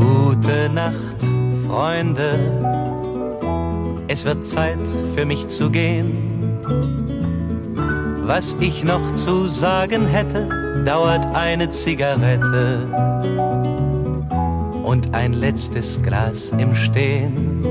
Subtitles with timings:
[0.00, 1.18] Gute Nacht,
[1.66, 2.38] Freunde.
[4.08, 4.78] Es wird Zeit
[5.14, 6.58] für mich zu gehen.
[8.24, 10.48] Was ich noch zu sagen hätte,
[10.86, 12.86] dauert eine Zigarette
[14.84, 17.62] und ein letztes Glas im Stehen.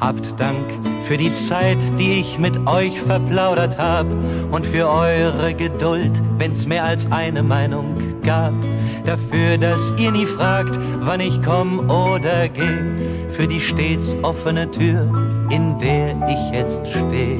[0.00, 0.66] Habt Dank
[1.02, 4.06] für die Zeit, die ich mit euch verplaudert hab
[4.50, 8.54] und für eure Geduld, wenn's mehr als eine Meinung gab.
[9.04, 15.02] Dafür, dass ihr nie fragt, wann ich komm oder geh, für die stets offene Tür,
[15.50, 17.38] in der ich jetzt steh.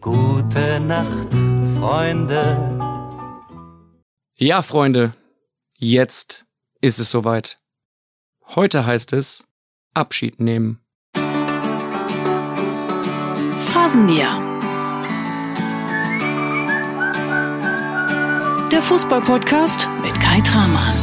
[0.00, 1.28] Gute Nacht,
[1.78, 2.58] Freunde.
[4.34, 5.14] Ja, Freunde,
[5.76, 6.44] jetzt
[6.80, 7.58] ist es soweit.
[8.54, 9.44] Heute heißt es
[9.94, 10.78] Abschied nehmen.
[13.66, 14.38] Phrasenmäher.
[18.70, 20.94] Der Fußballpodcast mit Kai Tramann.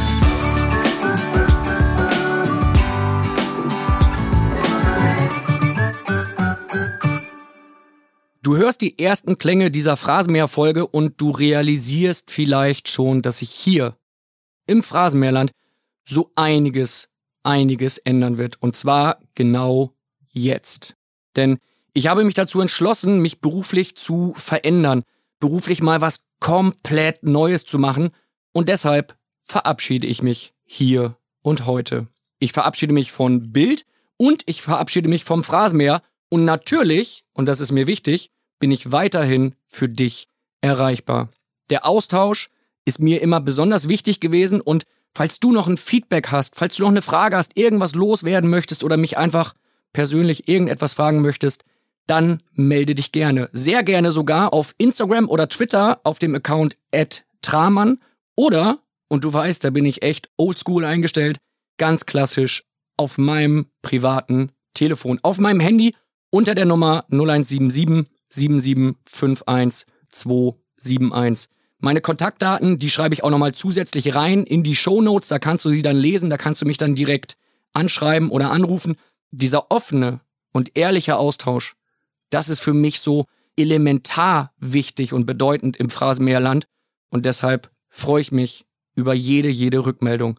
[8.42, 13.96] Du hörst die ersten Klänge dieser Phrasenmäher-Folge und du realisierst vielleicht schon, dass sich hier
[14.66, 15.52] im Phrasenmäherland
[16.08, 17.09] so einiges
[17.42, 18.62] einiges ändern wird.
[18.62, 19.94] Und zwar genau
[20.28, 20.96] jetzt.
[21.36, 21.58] Denn
[21.92, 25.02] ich habe mich dazu entschlossen, mich beruflich zu verändern,
[25.38, 28.10] beruflich mal was komplett Neues zu machen.
[28.52, 32.06] Und deshalb verabschiede ich mich hier und heute.
[32.38, 33.84] Ich verabschiede mich von Bild
[34.16, 36.02] und ich verabschiede mich vom Phrasenmäher.
[36.28, 40.28] Und natürlich, und das ist mir wichtig, bin ich weiterhin für dich
[40.60, 41.30] erreichbar.
[41.70, 42.50] Der Austausch
[42.84, 46.82] ist mir immer besonders wichtig gewesen und Falls du noch ein Feedback hast, falls du
[46.82, 49.54] noch eine Frage hast, irgendwas loswerden möchtest oder mich einfach
[49.92, 51.64] persönlich irgendetwas fragen möchtest,
[52.06, 53.48] dann melde dich gerne.
[53.52, 56.76] Sehr gerne sogar auf Instagram oder Twitter auf dem Account
[57.42, 57.98] @tramann
[58.36, 61.38] oder und du weißt, da bin ich echt oldschool eingestellt,
[61.78, 62.64] ganz klassisch
[62.96, 65.94] auf meinem privaten Telefon, auf meinem Handy
[66.30, 71.50] unter der Nummer 0177 7751 271.
[71.80, 75.28] Meine Kontaktdaten, die schreibe ich auch nochmal zusätzlich rein in die Show Notes.
[75.28, 77.36] Da kannst du sie dann lesen, da kannst du mich dann direkt
[77.72, 78.96] anschreiben oder anrufen.
[79.30, 80.20] Dieser offene
[80.52, 81.74] und ehrliche Austausch,
[82.28, 83.24] das ist für mich so
[83.56, 86.66] elementar wichtig und bedeutend im Phrasenmeerland.
[87.08, 90.38] Und deshalb freue ich mich über jede, jede Rückmeldung.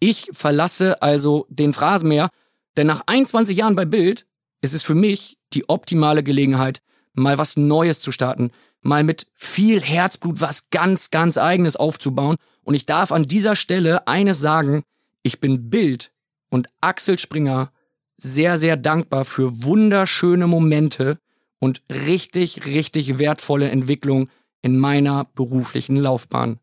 [0.00, 2.30] Ich verlasse also den Phrasenmäher,
[2.76, 4.24] denn nach 21 Jahren bei Bild
[4.62, 6.80] ist es für mich die optimale Gelegenheit,
[7.14, 12.36] mal was Neues zu starten, mal mit viel Herzblut was ganz, ganz eigenes aufzubauen.
[12.62, 14.84] Und ich darf an dieser Stelle eines sagen,
[15.22, 16.12] ich bin Bild
[16.50, 17.72] und Axel Springer
[18.16, 21.18] sehr, sehr dankbar für wunderschöne Momente
[21.58, 24.28] und richtig, richtig wertvolle Entwicklung
[24.62, 26.58] in meiner beruflichen Laufbahn.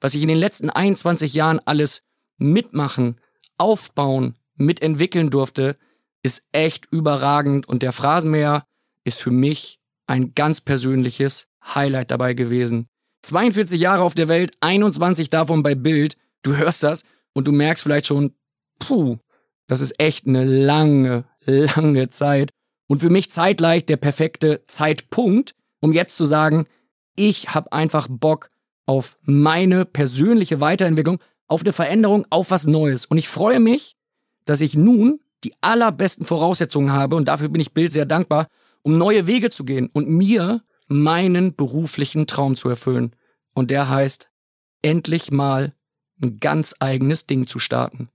[0.00, 2.02] Was ich in den letzten 21 Jahren alles
[2.38, 3.16] mitmachen,
[3.58, 5.76] aufbauen, mitentwickeln durfte,
[6.22, 8.64] ist echt überragend und der Phrasenmäher
[9.08, 12.86] ist für mich ein ganz persönliches Highlight dabei gewesen.
[13.22, 16.16] 42 Jahre auf der Welt, 21 davon bei Bild.
[16.42, 17.02] Du hörst das
[17.34, 18.32] und du merkst vielleicht schon,
[18.78, 19.18] puh,
[19.66, 22.50] das ist echt eine lange, lange Zeit.
[22.86, 26.66] Und für mich zeitgleich der perfekte Zeitpunkt, um jetzt zu sagen,
[27.16, 28.50] ich habe einfach Bock
[28.86, 33.04] auf meine persönliche Weiterentwicklung, auf eine Veränderung, auf was Neues.
[33.04, 33.96] Und ich freue mich,
[34.44, 38.48] dass ich nun die allerbesten Voraussetzungen habe und dafür bin ich Bild sehr dankbar,
[38.88, 43.14] um neue Wege zu gehen und mir meinen beruflichen Traum zu erfüllen.
[43.52, 44.30] Und der heißt,
[44.80, 45.74] endlich mal
[46.22, 48.08] ein ganz eigenes Ding zu starten.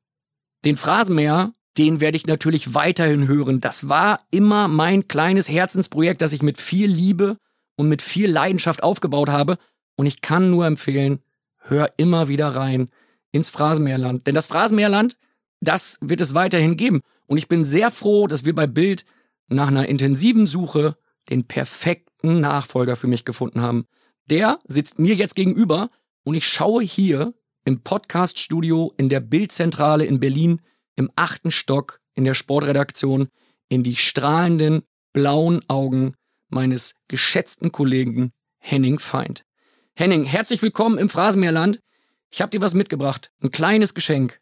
[0.66, 3.62] Den Phrasenmäher, den werde ich natürlich weiterhin hören.
[3.62, 7.38] Das war immer mein kleines Herzensprojekt, das ich mit viel Liebe
[7.76, 9.60] und mit viel Leidenschaft aufgebaut habe.
[9.96, 11.20] Und ich kann nur empfehlen,
[11.60, 12.90] hör immer wieder rein
[13.32, 14.26] ins Phrasenmäherland.
[14.26, 15.18] Denn das Phrasenmäherland,
[15.62, 17.02] das wird es weiterhin geben.
[17.28, 19.06] Und ich bin sehr froh, dass wir bei Bild
[19.54, 20.98] nach einer intensiven Suche
[21.30, 23.86] den perfekten Nachfolger für mich gefunden haben.
[24.30, 25.90] Der sitzt mir jetzt gegenüber
[26.24, 27.34] und ich schaue hier
[27.66, 30.62] im Podcaststudio in der Bildzentrale in Berlin
[30.96, 33.30] im achten Stock in der Sportredaktion
[33.70, 34.84] in die strahlenden
[35.14, 36.16] blauen Augen
[36.50, 39.46] meines geschätzten Kollegen Henning Feind.
[39.96, 41.80] Henning, herzlich willkommen im Phrasenmeerland.
[42.32, 44.40] Ich habe dir was mitgebracht, ein kleines Geschenk.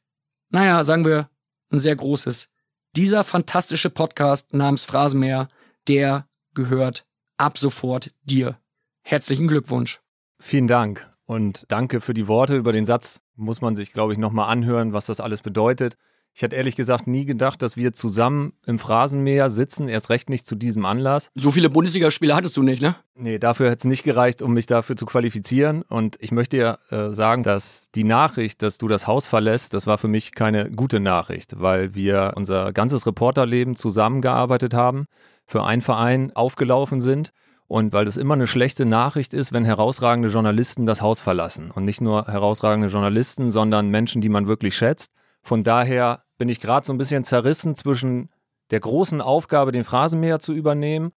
[0.49, 1.29] Naja, sagen wir,
[1.71, 2.49] ein sehr großes.
[2.97, 5.47] Dieser fantastische Podcast namens Phrasenmäher,
[5.87, 7.05] der gehört
[7.37, 8.57] ab sofort dir.
[9.01, 10.01] Herzlichen Glückwunsch.
[10.39, 13.21] Vielen Dank und danke für die Worte über den Satz.
[13.35, 15.95] Muss man sich, glaube ich, nochmal anhören, was das alles bedeutet.
[16.33, 20.47] Ich hätte ehrlich gesagt nie gedacht, dass wir zusammen im Phrasenmäher sitzen, erst recht nicht
[20.47, 21.29] zu diesem Anlass.
[21.35, 22.95] So viele Bundesligaspiele hattest du nicht, ne?
[23.15, 25.81] Nee, dafür hätte es nicht gereicht, um mich dafür zu qualifizieren.
[25.83, 29.87] Und ich möchte ja äh, sagen, dass die Nachricht, dass du das Haus verlässt, das
[29.87, 35.05] war für mich keine gute Nachricht, weil wir unser ganzes Reporterleben zusammengearbeitet haben,
[35.45, 37.31] für einen Verein aufgelaufen sind.
[37.67, 41.71] Und weil das immer eine schlechte Nachricht ist, wenn herausragende Journalisten das Haus verlassen.
[41.71, 45.11] Und nicht nur herausragende Journalisten, sondern Menschen, die man wirklich schätzt.
[45.41, 48.29] Von daher bin ich gerade so ein bisschen zerrissen zwischen
[48.71, 51.11] der großen Aufgabe, den Phrasenmäher zu übernehmen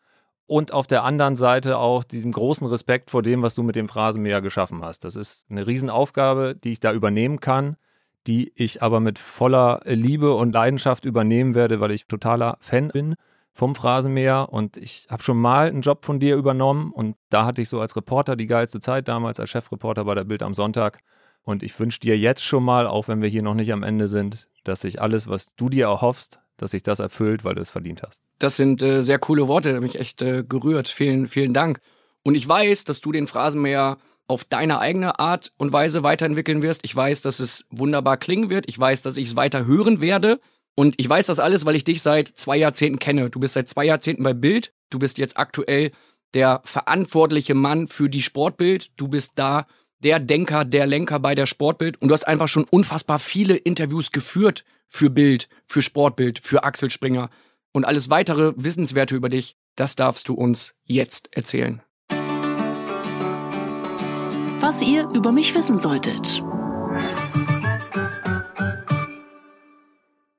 [0.47, 3.89] und auf der anderen Seite auch diesem großen Respekt vor dem, was du mit dem
[3.89, 5.05] Phrasenmäher geschaffen hast.
[5.05, 7.77] Das ist eine Riesenaufgabe, die ich da übernehmen kann,
[8.27, 13.15] die ich aber mit voller Liebe und Leidenschaft übernehmen werde, weil ich totaler Fan bin
[13.53, 17.63] vom Phrasenmäher und ich habe schon mal einen Job von dir übernommen und da hatte
[17.63, 20.99] ich so als Reporter die geilste Zeit damals als Chefreporter bei der Bild am Sonntag
[21.45, 24.09] und ich wünsche dir jetzt schon mal, auch wenn wir hier noch nicht am Ende
[24.09, 27.71] sind, dass sich alles, was du dir erhoffst, dass sich das erfüllt, weil du es
[27.71, 28.23] verdient hast.
[28.39, 30.89] Das sind äh, sehr coole Worte, mich echt äh, gerührt.
[30.89, 31.81] Vielen, vielen Dank.
[32.23, 36.81] Und ich weiß, dass du den Phrasenmäher auf deine eigene Art und Weise weiterentwickeln wirst.
[36.85, 38.67] Ich weiß, dass es wunderbar klingen wird.
[38.69, 40.41] Ich weiß, dass ich es weiter hören werde.
[40.75, 43.29] Und ich weiß das alles, weil ich dich seit zwei Jahrzehnten kenne.
[43.31, 44.73] Du bist seit zwei Jahrzehnten bei Bild.
[44.91, 45.91] Du bist jetzt aktuell
[46.33, 48.91] der verantwortliche Mann für die Sportbild.
[48.97, 49.67] Du bist da
[50.05, 54.13] der Denker, der Lenker bei der Sportbild und du hast einfach schon unfassbar viele Interviews
[54.13, 57.31] geführt für Bild, für Sportbild, für Axel Springer
[57.73, 61.83] und alles weitere Wissenswerte über dich, das darfst du uns jetzt erzählen.
[64.61, 66.45] Was ihr über mich wissen solltet.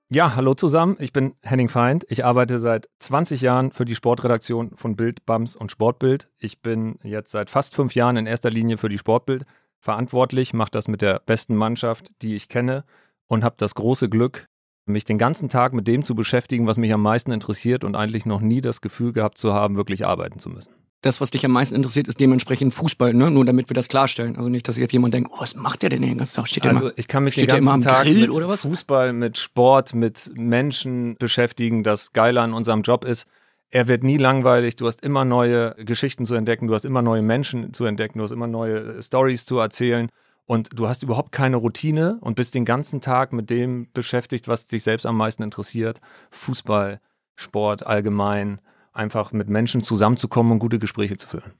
[0.09, 0.97] Ja, hallo zusammen.
[0.99, 2.05] Ich bin Henning Feind.
[2.09, 6.29] Ich arbeite seit 20 Jahren für die Sportredaktion von Bild, Bams und Sportbild.
[6.37, 9.45] Ich bin jetzt seit fast fünf Jahren in erster Linie für die Sportbild
[9.79, 12.83] verantwortlich, mache das mit der besten Mannschaft, die ich kenne
[13.27, 14.47] und habe das große Glück,
[14.85, 18.27] mich den ganzen Tag mit dem zu beschäftigen, was mich am meisten interessiert und eigentlich
[18.27, 21.51] noch nie das Gefühl gehabt zu haben, wirklich arbeiten zu müssen das, was dich am
[21.51, 23.29] meisten interessiert, ist dementsprechend Fußball, ne?
[23.29, 24.35] Nur damit wir das klarstellen.
[24.37, 26.47] Also nicht, dass jetzt jemand denkt, oh, was macht der denn den ganzen Tag?
[26.47, 30.31] Steht also immer, ich kann mich den ganzen Tag Grill, mit Fußball, mit Sport, mit
[30.35, 31.83] Menschen beschäftigen.
[31.83, 33.27] Das Geile an unserem Job ist,
[33.69, 34.77] er wird nie langweilig.
[34.77, 38.23] Du hast immer neue Geschichten zu entdecken, du hast immer neue Menschen zu entdecken, du
[38.23, 40.09] hast immer neue Stories zu erzählen.
[40.47, 44.65] Und du hast überhaupt keine Routine und bist den ganzen Tag mit dem beschäftigt, was
[44.65, 46.01] dich selbst am meisten interessiert.
[46.29, 46.99] Fußball,
[47.35, 48.59] Sport allgemein,
[48.95, 51.53] einfach mit Menschen zusammenzukommen und gute Gespräche zu führen.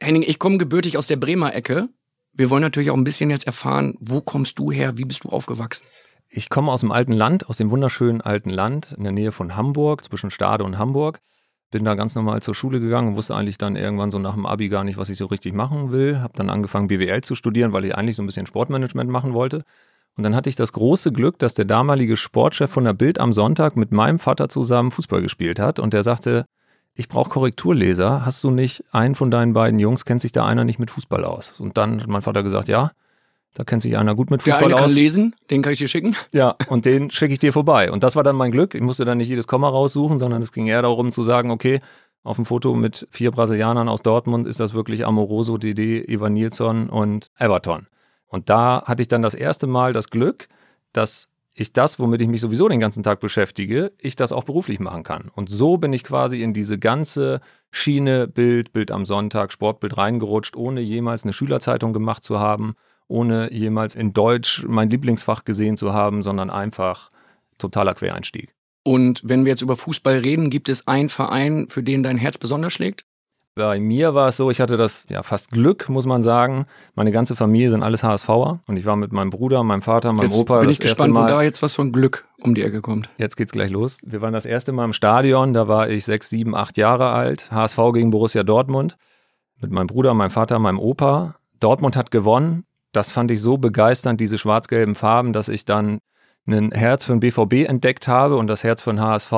[0.00, 1.88] Henning, ich komme gebürtig aus der Bremer Ecke.
[2.32, 5.28] Wir wollen natürlich auch ein bisschen jetzt erfahren, wo kommst du her, wie bist du
[5.28, 5.86] aufgewachsen?
[6.28, 9.54] Ich komme aus dem alten Land, aus dem wunderschönen alten Land in der Nähe von
[9.54, 11.20] Hamburg, zwischen Stade und Hamburg.
[11.70, 14.46] Bin da ganz normal zur Schule gegangen und wusste eigentlich dann irgendwann so nach dem
[14.46, 16.20] Abi gar nicht, was ich so richtig machen will.
[16.20, 19.62] Habe dann angefangen BWL zu studieren, weil ich eigentlich so ein bisschen Sportmanagement machen wollte.
[20.16, 23.32] Und dann hatte ich das große Glück, dass der damalige Sportchef von der Bild am
[23.32, 26.46] Sonntag mit meinem Vater zusammen Fußball gespielt hat und der sagte,
[26.94, 28.24] ich brauche Korrekturleser.
[28.24, 31.24] Hast du nicht einen von deinen beiden Jungs, kennt sich da einer nicht mit Fußball
[31.24, 31.58] aus?
[31.60, 32.92] Und dann hat mein Vater gesagt, ja,
[33.54, 34.80] da kennt sich einer gut mit Fußball Der eine aus.
[34.82, 36.16] kann lesen, den kann ich dir schicken.
[36.32, 37.90] Ja, und den schicke ich dir vorbei.
[37.90, 38.74] Und das war dann mein Glück.
[38.74, 41.80] Ich musste dann nicht jedes Komma raussuchen, sondern es ging eher darum zu sagen, okay,
[42.24, 46.88] auf dem Foto mit vier Brasilianern aus Dortmund ist das wirklich Amoroso, Dede, Ivan Nilsson
[46.88, 47.86] und Everton.
[48.26, 50.48] Und da hatte ich dann das erste Mal das Glück,
[50.92, 54.80] dass ich das, womit ich mich sowieso den ganzen Tag beschäftige, ich das auch beruflich
[54.80, 55.30] machen kann.
[55.34, 57.40] Und so bin ich quasi in diese ganze
[57.70, 62.74] Schiene Bild, Bild am Sonntag, Sportbild reingerutscht, ohne jemals eine Schülerzeitung gemacht zu haben,
[63.06, 67.10] ohne jemals in Deutsch mein Lieblingsfach gesehen zu haben, sondern einfach
[67.58, 68.52] totaler Quereinstieg.
[68.82, 72.36] Und wenn wir jetzt über Fußball reden, gibt es einen Verein, für den dein Herz
[72.36, 73.06] besonders schlägt?
[73.56, 76.66] Bei mir war es so, ich hatte das ja fast Glück, muss man sagen.
[76.96, 80.26] Meine ganze Familie sind alles HSVer und ich war mit meinem Bruder, meinem Vater, meinem
[80.26, 80.58] jetzt Opa.
[80.58, 83.10] Bin ich gespannt, wo da jetzt was von Glück um die Ecke kommt.
[83.16, 83.98] Jetzt geht's gleich los.
[84.02, 87.52] Wir waren das erste Mal im Stadion, da war ich sechs, sieben, acht Jahre alt.
[87.52, 88.96] HSV gegen Borussia Dortmund.
[89.60, 91.36] Mit meinem Bruder, meinem Vater, meinem Opa.
[91.60, 92.64] Dortmund hat gewonnen.
[92.90, 96.00] Das fand ich so begeisternd, diese schwarz-gelben Farben, dass ich dann
[96.46, 99.32] ein Herz für den BVB entdeckt habe und das Herz für den HSV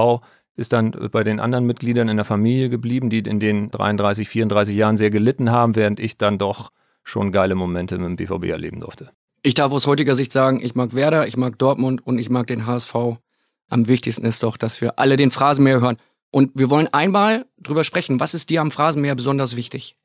[0.57, 4.75] ist dann bei den anderen Mitgliedern in der Familie geblieben, die in den 33, 34
[4.75, 6.73] Jahren sehr gelitten haben, während ich dann doch
[7.05, 9.11] schon geile Momente mit dem BVB erleben durfte.
[9.43, 12.47] Ich darf aus heutiger Sicht sagen, ich mag Werder, ich mag Dortmund und ich mag
[12.49, 12.95] den HSV.
[13.69, 15.99] Am wichtigsten ist doch, dass wir alle den Phrasenmäher hören.
[16.31, 19.97] Und wir wollen einmal drüber sprechen, was ist dir am Phrasenmäher besonders wichtig?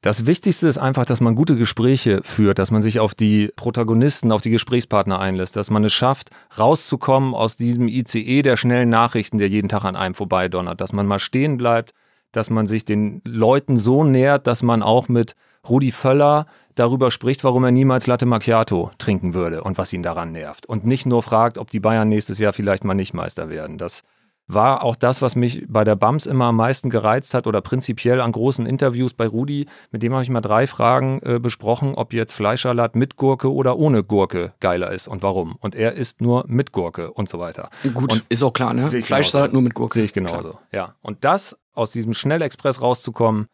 [0.00, 4.32] Das Wichtigste ist einfach, dass man gute Gespräche führt, dass man sich auf die Protagonisten,
[4.32, 9.38] auf die Gesprächspartner einlässt, dass man es schafft, rauszukommen aus diesem ICE der schnellen Nachrichten,
[9.38, 11.94] der jeden Tag an einem vorbeidonnert, dass man mal stehen bleibt,
[12.32, 15.36] dass man sich den Leuten so nähert, dass man auch mit
[15.66, 20.32] Rudi Völler, darüber spricht, warum er niemals Latte Macchiato trinken würde und was ihn daran
[20.32, 20.66] nervt.
[20.66, 23.78] Und nicht nur fragt, ob die Bayern nächstes Jahr vielleicht mal nicht Meister werden.
[23.78, 24.02] Das
[24.46, 28.20] war auch das, was mich bei der BAMS immer am meisten gereizt hat oder prinzipiell
[28.20, 29.66] an großen Interviews bei Rudi.
[29.90, 33.78] Mit dem habe ich mal drei Fragen äh, besprochen, ob jetzt Fleischsalat mit Gurke oder
[33.78, 35.56] ohne Gurke geiler ist und warum.
[35.60, 37.70] Und er isst nur mit Gurke und so weiter.
[37.94, 38.88] Gut, und ist auch klar, ne?
[38.88, 39.94] Fleischsalat nur mit Gurke.
[39.94, 40.62] Sehe ich genauso, klar.
[40.72, 40.94] ja.
[41.00, 43.48] Und das, aus diesem Schnellexpress rauszukommen,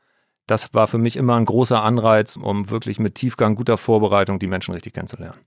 [0.47, 4.49] das war für mich immer ein großer Anreiz, um wirklich mit Tiefgang, guter Vorbereitung die
[4.49, 5.39] Menschen richtig kennenzulernen.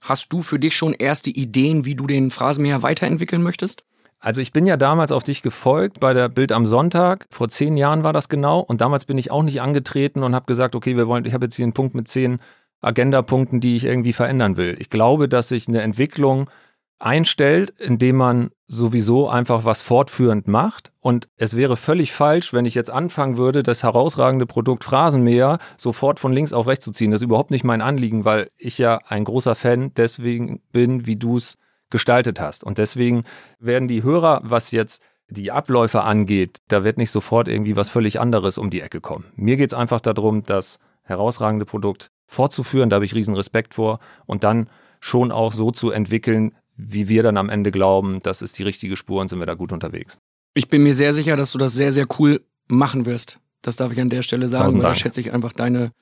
[0.00, 3.84] Hast du für dich schon erste Ideen, wie du den Phrasenmäher weiterentwickeln möchtest?
[4.20, 7.26] Also ich bin ja damals auf dich gefolgt bei der Bild am Sonntag.
[7.30, 8.60] Vor zehn Jahren war das genau.
[8.60, 11.46] Und damals bin ich auch nicht angetreten und habe gesagt, okay, wir wollen, ich habe
[11.46, 12.40] jetzt hier einen Punkt mit zehn
[12.80, 14.76] Agendapunkten, die ich irgendwie verändern will.
[14.78, 16.50] Ich glaube, dass sich eine Entwicklung
[16.98, 20.92] einstellt, indem man sowieso einfach was fortführend macht.
[21.00, 26.18] Und es wäre völlig falsch, wenn ich jetzt anfangen würde, das herausragende Produkt Phrasenmäher sofort
[26.18, 27.12] von links auf rechts zu ziehen.
[27.12, 31.16] Das ist überhaupt nicht mein Anliegen, weil ich ja ein großer Fan deswegen bin, wie
[31.16, 31.56] du es
[31.90, 32.64] gestaltet hast.
[32.64, 33.24] Und deswegen
[33.58, 38.18] werden die Hörer, was jetzt die Abläufe angeht, da wird nicht sofort irgendwie was völlig
[38.18, 39.26] anderes um die Ecke kommen.
[39.36, 43.98] Mir geht es einfach darum, das herausragende Produkt fortzuführen, da habe ich riesen Respekt vor
[44.26, 44.68] und dann
[45.00, 48.96] schon auch so zu entwickeln, wie wir dann am Ende glauben, das ist die richtige
[48.96, 50.18] Spur und sind wir da gut unterwegs.
[50.54, 53.38] Ich bin mir sehr sicher, dass du das sehr, sehr cool machen wirst.
[53.62, 54.80] Das darf ich an der Stelle sagen.
[54.80, 55.92] Da schätze ich einfach deine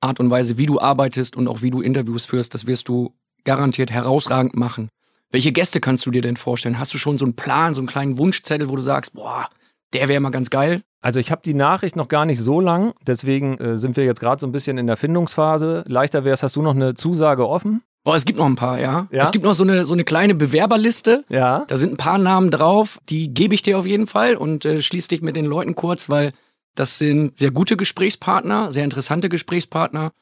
[0.00, 2.54] Art und Weise, wie du arbeitest und auch wie du Interviews führst.
[2.54, 4.88] Das wirst du garantiert herausragend machen.
[5.32, 6.78] Welche Gäste kannst du dir denn vorstellen?
[6.78, 9.48] Hast du schon so einen Plan, so einen kleinen Wunschzettel, wo du sagst, boah,
[9.94, 10.82] der wäre mal ganz geil?
[11.00, 14.20] Also ich habe die Nachricht noch gar nicht so lang, deswegen äh, sind wir jetzt
[14.20, 15.84] gerade so ein bisschen in der Findungsphase.
[15.88, 17.82] Leichter wäre es, hast du noch eine Zusage offen?
[18.04, 19.08] Boah, es gibt noch ein paar, ja.
[19.10, 19.22] ja?
[19.22, 21.24] Es gibt noch so eine, so eine kleine Bewerberliste.
[21.28, 21.64] Ja.
[21.66, 24.82] Da sind ein paar Namen drauf, die gebe ich dir auf jeden Fall und äh,
[24.82, 26.32] schließ dich mit den Leuten kurz, weil
[26.74, 30.12] das sind sehr gute Gesprächspartner, sehr interessante Gesprächspartner.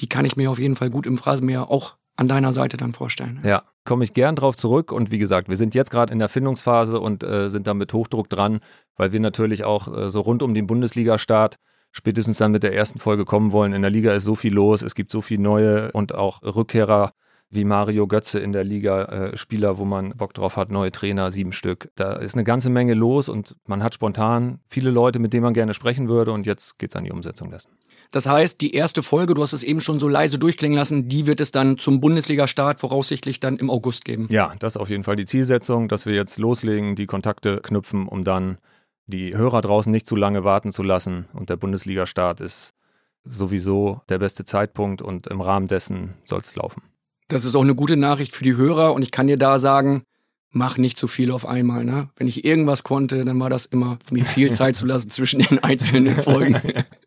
[0.00, 2.92] Die kann ich mir auf jeden Fall gut im Phrasenmeer auch an deiner Seite dann
[2.92, 3.40] vorstellen.
[3.44, 4.92] Ja, komme ich gern drauf zurück.
[4.92, 7.94] Und wie gesagt, wir sind jetzt gerade in der Findungsphase und äh, sind da mit
[7.94, 8.60] Hochdruck dran,
[8.96, 11.56] weil wir natürlich auch äh, so rund um den Bundesliga-Start
[11.92, 13.72] spätestens dann mit der ersten Folge kommen wollen.
[13.72, 17.12] In der Liga ist so viel los, es gibt so viele neue und auch Rückkehrer
[17.48, 21.32] wie Mario Götze in der Liga, äh, Spieler, wo man Bock drauf hat, neue Trainer,
[21.32, 21.90] sieben Stück.
[21.96, 25.54] Da ist eine ganze Menge los und man hat spontan viele Leute, mit denen man
[25.54, 27.70] gerne sprechen würde und jetzt geht es an die Umsetzung dessen.
[28.10, 31.26] Das heißt, die erste Folge, du hast es eben schon so leise durchklingen lassen, die
[31.26, 34.26] wird es dann zum Bundesliga-Start voraussichtlich dann im August geben.
[34.30, 38.08] Ja, das ist auf jeden Fall die Zielsetzung, dass wir jetzt loslegen, die Kontakte knüpfen,
[38.08, 38.58] um dann
[39.06, 41.26] die Hörer draußen nicht zu lange warten zu lassen.
[41.32, 42.72] Und der Bundesliga-Start ist
[43.24, 46.82] sowieso der beste Zeitpunkt und im Rahmen dessen soll es laufen.
[47.28, 50.02] Das ist auch eine gute Nachricht für die Hörer und ich kann dir da sagen,
[50.50, 51.84] mach nicht zu viel auf einmal.
[51.84, 52.08] Ne?
[52.16, 55.62] Wenn ich irgendwas konnte, dann war das immer, mir viel Zeit zu lassen zwischen den
[55.62, 56.60] einzelnen Folgen.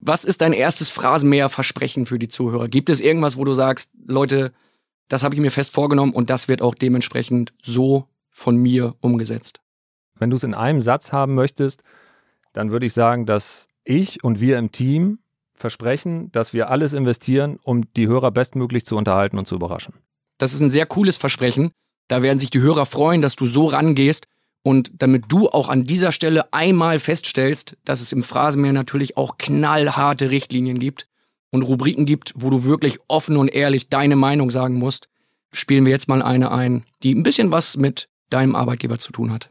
[0.00, 2.68] Was ist dein erstes Phrasenmäher-Versprechen für die Zuhörer?
[2.68, 4.52] Gibt es irgendwas, wo du sagst, Leute,
[5.08, 9.60] das habe ich mir fest vorgenommen und das wird auch dementsprechend so von mir umgesetzt?
[10.18, 11.82] Wenn du es in einem Satz haben möchtest,
[12.54, 15.18] dann würde ich sagen, dass ich und wir im Team
[15.52, 19.94] versprechen, dass wir alles investieren, um die Hörer bestmöglich zu unterhalten und zu überraschen.
[20.38, 21.70] Das ist ein sehr cooles Versprechen.
[22.08, 24.26] Da werden sich die Hörer freuen, dass du so rangehst
[24.62, 29.38] und damit du auch an dieser Stelle einmal feststellst, dass es im Phrasenmeer natürlich auch
[29.38, 31.06] knallharte Richtlinien gibt
[31.50, 35.08] und Rubriken gibt, wo du wirklich offen und ehrlich deine Meinung sagen musst,
[35.52, 39.32] spielen wir jetzt mal eine ein, die ein bisschen was mit deinem Arbeitgeber zu tun
[39.32, 39.50] hat.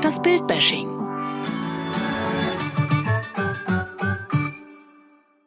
[0.00, 0.88] Das Bildbashing.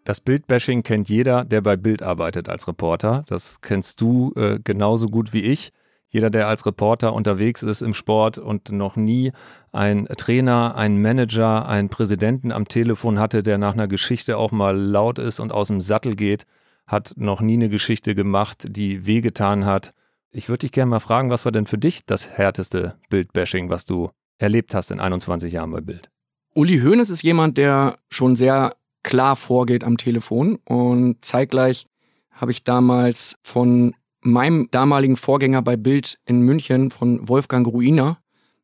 [0.06, 3.26] Das Bildbashing kennt jeder, der bei Bild arbeitet als Reporter.
[3.28, 5.74] Das kennst du äh, genauso gut wie ich
[6.10, 9.32] jeder, der als Reporter unterwegs ist im Sport und noch nie
[9.72, 14.78] einen Trainer, einen Manager, einen Präsidenten am Telefon hatte, der nach einer Geschichte auch mal
[14.78, 16.46] laut ist und aus dem Sattel geht,
[16.86, 19.94] hat noch nie eine Geschichte gemacht, die wehgetan hat.
[20.32, 23.86] Ich würde dich gerne mal fragen, was war denn für dich das härteste Bildbashing, was
[23.86, 26.10] du erlebt hast in 21 Jahren bei Bild?
[26.54, 31.88] Uli Hoeneß ist jemand, der schon sehr klar vorgeht am Telefon und zeitgleich
[32.32, 33.94] habe ich damals von
[34.32, 38.20] meinem damaligen Vorgänger bei Bild in München von Wolfgang Ruiner,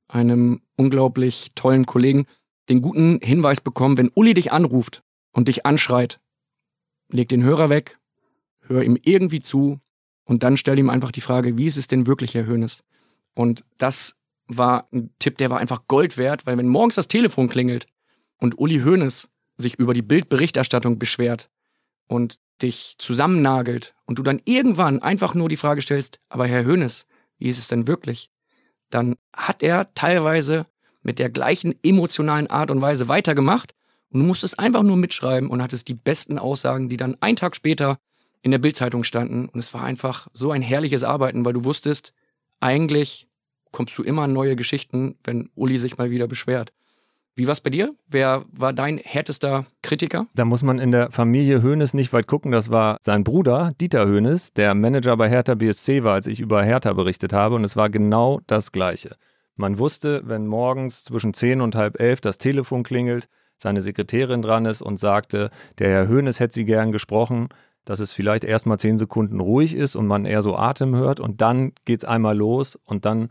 [0.08, 2.26] einem unglaublich tollen Kollegen,
[2.70, 6.20] den guten Hinweis bekommen, wenn Uli dich anruft und dich anschreit,
[7.10, 8.00] leg den Hörer weg,
[8.62, 9.80] hör ihm irgendwie zu
[10.26, 12.84] und dann stell ihm einfach die Frage, wie ist es denn wirklich, Herr Hönes?
[13.34, 14.16] Und das
[14.48, 17.88] war ein Tipp, der war einfach Gold wert, weil wenn morgens das Telefon klingelt
[18.38, 21.50] und Uli Hoeneß sich über die Bildberichterstattung beschwert
[22.08, 27.06] und dich zusammennagelt und du dann irgendwann einfach nur die Frage stellst, aber Herr Hönes,
[27.38, 28.30] wie ist es denn wirklich?
[28.90, 30.66] Dann hat er teilweise
[31.02, 33.74] mit der gleichen emotionalen Art und Weise weitergemacht
[34.10, 37.56] Und du musstest einfach nur mitschreiben und hattest die besten Aussagen, die dann einen Tag
[37.56, 37.98] später
[38.44, 39.50] in der Bildzeitung standen.
[39.50, 42.14] Und es war einfach so ein herrliches Arbeiten, weil du wusstest,
[42.60, 43.28] eigentlich
[43.72, 46.72] kommst du immer an neue Geschichten, wenn Uli sich mal wieder beschwert.
[47.36, 47.96] Wie war's bei dir?
[48.08, 50.28] Wer war dein härtester Kritiker?
[50.36, 52.52] Da muss man in der Familie Hoeneß nicht weit gucken.
[52.52, 56.64] Das war sein Bruder, Dieter Hoeneß, der Manager bei Hertha BSC war, als ich über
[56.64, 57.56] Hertha berichtet habe.
[57.56, 59.16] Und es war genau das Gleiche.
[59.56, 64.66] Man wusste, wenn morgens zwischen zehn und halb elf das Telefon klingelt, seine Sekretärin dran
[64.66, 65.50] ist und sagte,
[65.80, 67.50] der Herr Hoeneß hätte sie gern gesprochen,
[67.84, 71.20] dass es vielleicht erst mal zehn Sekunden ruhig ist und man eher so Atem hört
[71.20, 73.30] und dann geht's einmal los und dann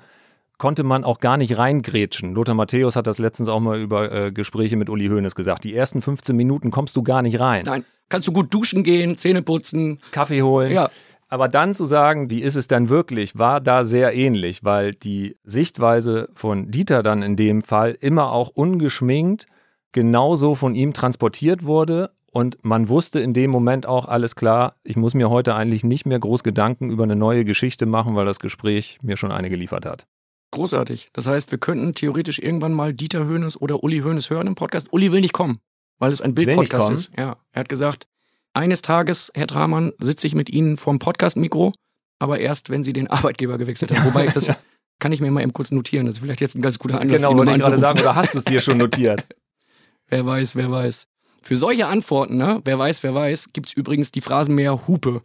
[0.63, 2.37] konnte man auch gar nicht reingrätschen.
[2.37, 5.65] Lothar Matthäus hat das letztens auch mal über äh, Gespräche mit Uli Hoeneß gesagt.
[5.65, 7.65] Die ersten 15 Minuten kommst du gar nicht rein.
[7.67, 10.71] Nein, kannst du gut duschen gehen, Zähne putzen, Kaffee holen.
[10.71, 10.89] Ja.
[11.29, 15.37] Aber dann zu sagen, wie ist es dann wirklich, war da sehr ähnlich, weil die
[15.43, 19.47] Sichtweise von Dieter dann in dem Fall immer auch ungeschminkt
[19.91, 24.95] genauso von ihm transportiert wurde und man wusste in dem Moment auch alles klar, ich
[24.95, 28.39] muss mir heute eigentlich nicht mehr groß Gedanken über eine neue Geschichte machen, weil das
[28.39, 30.07] Gespräch mir schon eine geliefert hat.
[30.53, 31.09] Großartig.
[31.13, 34.93] Das heißt, wir könnten theoretisch irgendwann mal Dieter Höhnes oder Uli Höhnes hören im Podcast.
[34.93, 35.59] Uli will nicht kommen,
[35.99, 37.11] weil es ein Bildpodcast ist.
[37.17, 38.07] Ja, er hat gesagt,
[38.55, 41.73] eines Tages, Herr Dramann, sitze ich mit Ihnen vorm Podcast-Mikro,
[42.19, 44.05] aber erst, wenn Sie den Arbeitgeber gewechselt haben.
[44.15, 44.53] Wobei, das
[44.99, 46.07] kann ich mir mal eben kurz notieren.
[46.07, 48.35] Das ist vielleicht jetzt ein ganz guter Anlass, Genau, wollte ich gerade sagen, oder hast
[48.35, 49.27] du es dir schon notiert?
[50.09, 51.07] Wer weiß, wer weiß.
[51.41, 55.23] Für solche Antworten, ne, wer weiß, wer weiß, gibt's übrigens die Phrasenmäher Hupe.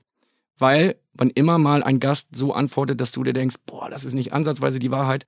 [0.58, 4.14] Weil, wann immer mal ein Gast so antwortet, dass du dir denkst, boah, das ist
[4.14, 5.28] nicht ansatzweise die Wahrheit,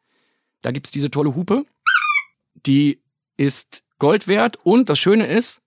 [0.62, 1.66] da gibt's diese tolle Hupe.
[2.66, 3.02] Die
[3.38, 5.62] ist Gold wert und das Schöne ist,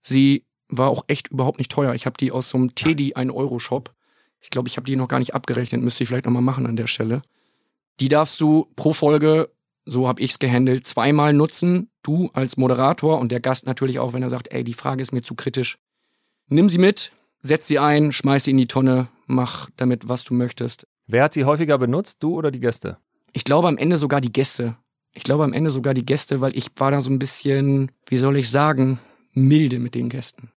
[0.00, 1.94] sie war auch echt überhaupt nicht teuer.
[1.94, 3.92] Ich habe die aus so einem Teddy 1-Euro-Shop.
[4.40, 6.76] Ich glaube, ich habe die noch gar nicht abgerechnet, müsste ich vielleicht nochmal machen an
[6.76, 7.22] der Stelle.
[7.98, 9.50] Die darfst du pro Folge,
[9.84, 11.90] so habe ich's gehandelt, zweimal nutzen.
[12.02, 15.12] Du als Moderator und der Gast natürlich auch, wenn er sagt, ey, die Frage ist
[15.12, 15.78] mir zu kritisch.
[16.48, 17.12] Nimm sie mit,
[17.42, 20.86] setz sie ein, schmeiß sie in die Tonne, mach damit, was du möchtest.
[21.06, 22.98] Wer hat sie häufiger benutzt, du oder die Gäste?
[23.32, 24.76] Ich glaube am Ende sogar die Gäste.
[25.12, 28.18] Ich glaube am Ende sogar die Gäste, weil ich war da so ein bisschen, wie
[28.18, 29.00] soll ich sagen,
[29.32, 30.50] milde mit den Gästen.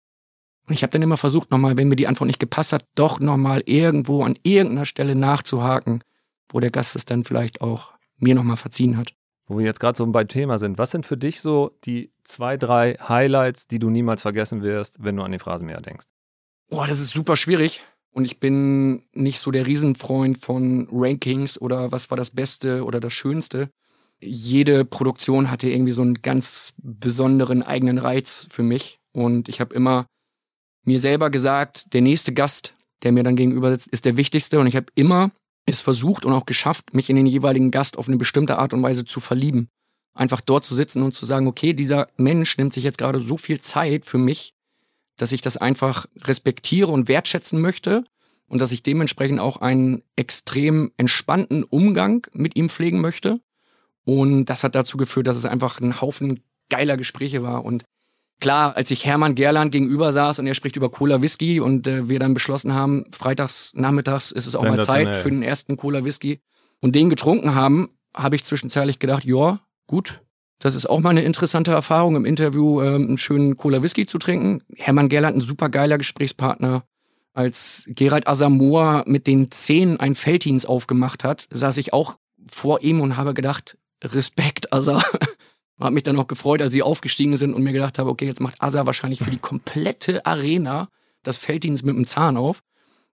[0.68, 3.20] Und ich habe dann immer versucht, nochmal, wenn mir die Antwort nicht gepasst hat, doch
[3.20, 6.04] nochmal irgendwo an irgendeiner Stelle nachzuhaken,
[6.50, 9.14] wo der Gast es dann vielleicht auch mir nochmal verziehen hat.
[9.46, 10.78] Wo wir jetzt gerade so beim Thema sind.
[10.78, 15.18] Was sind für dich so die zwei, drei Highlights, die du niemals vergessen wirst, wenn
[15.18, 16.06] du an den Phrasenmäher denkst?
[16.70, 17.84] Boah, das ist super schwierig.
[18.14, 23.00] Und ich bin nicht so der Riesenfreund von Rankings oder was war das Beste oder
[23.00, 23.70] das Schönste.
[24.22, 29.00] Jede Produktion hatte irgendwie so einen ganz besonderen eigenen Reiz für mich.
[29.14, 30.06] Und ich habe immer
[30.86, 34.60] mir selber gesagt, der nächste Gast, der mir dann gegenüber sitzt, ist der wichtigste.
[34.60, 35.32] Und ich habe immer
[35.66, 38.84] es versucht und auch geschafft, mich in den jeweiligen Gast auf eine bestimmte Art und
[38.84, 39.70] Weise zu verlieben.
[40.14, 43.38] Einfach dort zu sitzen und zu sagen, okay, dieser Mensch nimmt sich jetzt gerade so
[43.38, 44.54] viel Zeit für mich,
[45.24, 48.04] dass ich das einfach respektiere und wertschätzen möchte
[48.46, 53.40] und dass ich dementsprechend auch einen extrem entspannten Umgang mit ihm pflegen möchte.
[54.04, 57.64] Und das hat dazu geführt, dass es einfach ein Haufen geiler Gespräche war.
[57.64, 57.86] Und
[58.42, 62.10] klar, als ich Hermann Gerland gegenüber saß und er spricht über Cola Whisky und äh,
[62.10, 66.04] wir dann beschlossen haben, freitags nachmittags ist es auch mal Zeit für den ersten Cola
[66.04, 66.42] Whisky
[66.82, 70.22] und den getrunken haben, habe ich zwischenzeitlich gedacht, ja, gut,
[70.64, 74.18] das ist auch mal eine interessante Erfahrung, im Interview ähm, einen schönen Cola Whisky zu
[74.18, 74.62] trinken.
[74.78, 76.86] Hermann Gerland, ein super geiler Gesprächspartner.
[77.34, 82.18] Als Gerald Asamoah mit den Zähnen ein Felddienst aufgemacht hat, saß ich auch
[82.50, 85.02] vor ihm und habe gedacht, Respekt, Asa.
[85.80, 88.40] Hab mich dann auch gefreut, als sie aufgestiegen sind und mir gedacht habe, okay, jetzt
[88.40, 90.88] macht Asa wahrscheinlich für die komplette Arena
[91.24, 92.64] das Felddienst mit dem Zahn auf.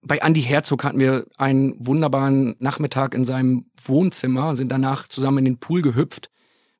[0.02, 5.44] Bei Andy Herzog hatten wir einen wunderbaren Nachmittag in seinem Wohnzimmer, sind danach zusammen in
[5.46, 6.30] den Pool gehüpft,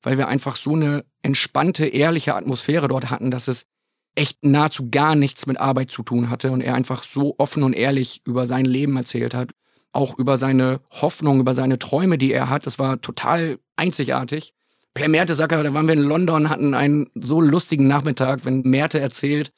[0.03, 3.67] weil wir einfach so eine entspannte, ehrliche Atmosphäre dort hatten, dass es
[4.15, 7.75] echt nahezu gar nichts mit Arbeit zu tun hatte und er einfach so offen und
[7.75, 9.53] ehrlich über sein Leben erzählt hat,
[9.93, 12.67] auch über seine Hoffnung, über seine Träume, die er hat.
[12.67, 14.53] Das war total einzigartig.
[14.95, 19.53] Per Mertesacker, da waren wir in London, hatten einen so lustigen Nachmittag, wenn Merte erzählt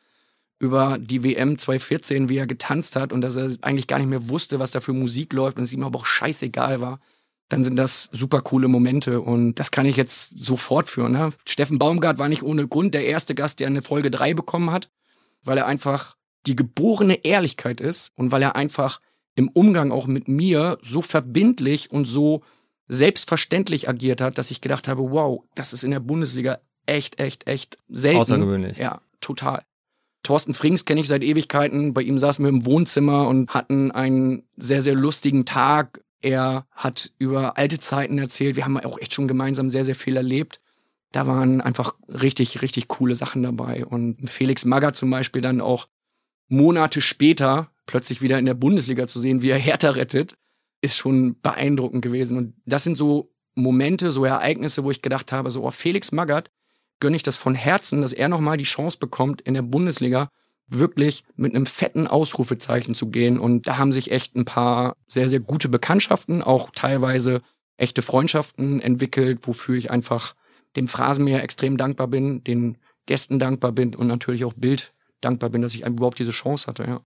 [0.59, 4.29] über die WM 2014, wie er getanzt hat und dass er eigentlich gar nicht mehr
[4.29, 7.01] wusste, was da für Musik läuft und es ihm aber auch scheißegal war.
[7.53, 11.13] Dann sind das super coole Momente und das kann ich jetzt so fortführen.
[11.13, 11.35] Ne?
[11.47, 14.89] Steffen Baumgart war nicht ohne Grund der erste Gast, der eine Folge 3 bekommen hat,
[15.45, 19.03] weil er einfach die geborene Ehrlichkeit ist und weil er einfach
[19.35, 22.43] im Umgang auch mit mir so verbindlich und so
[22.89, 27.47] selbstverständlich agiert hat, dass ich gedacht habe, wow, das ist in der Bundesliga echt, echt,
[27.47, 28.21] echt selten.
[28.21, 28.79] Außergewöhnlich.
[28.79, 29.63] Ja, total.
[30.23, 31.93] Thorsten Frings kenne ich seit Ewigkeiten.
[31.93, 36.03] Bei ihm saßen wir im Wohnzimmer und hatten einen sehr, sehr lustigen Tag.
[36.23, 38.57] Er hat über alte Zeiten erzählt.
[38.57, 40.61] Wir haben auch echt schon gemeinsam sehr, sehr viel erlebt.
[41.13, 43.85] da waren einfach richtig, richtig coole Sachen dabei.
[43.85, 45.89] Und Felix Magger zum Beispiel dann auch
[46.49, 50.37] Monate später plötzlich wieder in der Bundesliga zu sehen, wie er Hertha rettet,
[50.81, 52.39] ist schon beeindruckend gewesen.
[52.39, 56.51] Und das sind so Momente, so Ereignisse, wo ich gedacht habe, so, oh, Felix Magath
[57.01, 60.31] gönne ich das von Herzen, dass er nochmal die Chance bekommt, in der Bundesliga
[60.79, 63.39] wirklich mit einem fetten Ausrufezeichen zu gehen.
[63.39, 67.43] Und da haben sich echt ein paar sehr, sehr gute Bekanntschaften, auch teilweise
[67.77, 70.35] echte Freundschaften entwickelt, wofür ich einfach
[70.77, 75.63] dem Phrasenmäher extrem dankbar bin, den Gästen dankbar bin und natürlich auch Bild dankbar bin,
[75.63, 77.01] dass ich überhaupt diese Chance hatte, ja.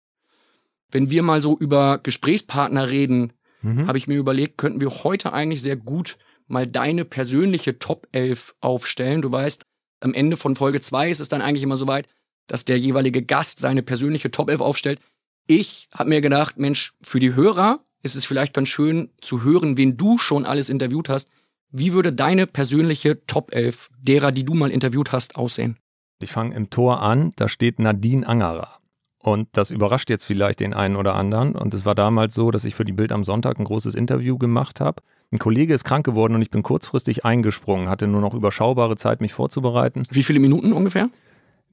[0.92, 3.88] Wenn wir mal so über Gesprächspartner reden, mhm.
[3.88, 8.55] habe ich mir überlegt, könnten wir heute eigentlich sehr gut mal deine persönliche Top 11
[8.61, 9.20] aufstellen.
[9.20, 9.64] Du weißt,
[10.00, 12.07] am Ende von Folge 2 ist es dann eigentlich immer so weit,
[12.46, 15.00] dass der jeweilige Gast seine persönliche Top 11 aufstellt.
[15.46, 19.76] Ich habe mir gedacht, Mensch, für die Hörer ist es vielleicht ganz schön zu hören,
[19.76, 21.28] wen du schon alles interviewt hast.
[21.70, 25.76] Wie würde deine persönliche Top 11 derer, die du mal interviewt hast, aussehen?
[26.20, 28.78] Ich fange im Tor an, da steht Nadine Angerer.
[29.26, 31.56] Und das überrascht jetzt vielleicht den einen oder anderen.
[31.56, 34.38] Und es war damals so, dass ich für die Bild am Sonntag ein großes Interview
[34.38, 35.02] gemacht habe.
[35.32, 39.20] Ein Kollege ist krank geworden und ich bin kurzfristig eingesprungen, hatte nur noch überschaubare Zeit,
[39.20, 40.04] mich vorzubereiten.
[40.11, 41.11] Wie viele Minuten ungefähr?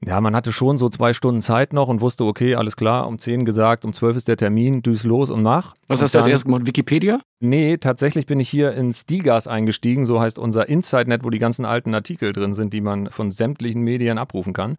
[0.02, 3.18] Ja, man hatte schon so zwei Stunden Zeit noch und wusste, okay, alles klar, um
[3.18, 5.74] zehn gesagt, um zwölf ist der Termin, düs los und mach.
[5.86, 6.66] Was und hast du als erstes gemacht?
[6.66, 7.20] Wikipedia?
[7.40, 11.64] Nee, tatsächlich bin ich hier ins Digas eingestiegen, so heißt unser Insight-Net, wo die ganzen
[11.64, 14.76] alten Artikel drin sind, die man von sämtlichen Medien abrufen kann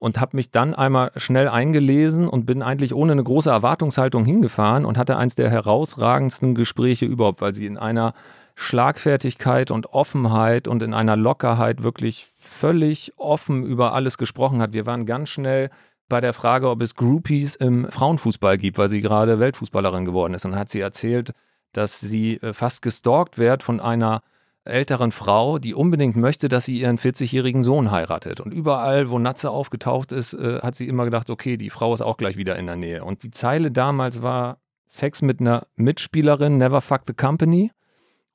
[0.00, 4.84] und habe mich dann einmal schnell eingelesen und bin eigentlich ohne eine große Erwartungshaltung hingefahren
[4.84, 8.14] und hatte eins der herausragendsten Gespräche überhaupt, weil sie in einer
[8.60, 14.74] Schlagfertigkeit und Offenheit und in einer Lockerheit wirklich völlig offen über alles gesprochen hat.
[14.74, 15.70] Wir waren ganz schnell
[16.10, 20.44] bei der Frage, ob es Groupies im Frauenfußball gibt, weil sie gerade Weltfußballerin geworden ist.
[20.44, 21.32] Und hat sie erzählt,
[21.72, 24.20] dass sie äh, fast gestalkt wird von einer
[24.64, 28.40] älteren Frau, die unbedingt möchte, dass sie ihren 40-jährigen Sohn heiratet.
[28.40, 32.02] Und überall, wo Natze aufgetaucht ist, äh, hat sie immer gedacht, okay, die Frau ist
[32.02, 33.04] auch gleich wieder in der Nähe.
[33.04, 37.70] Und die Zeile damals war Sex mit einer Mitspielerin, never fuck the company.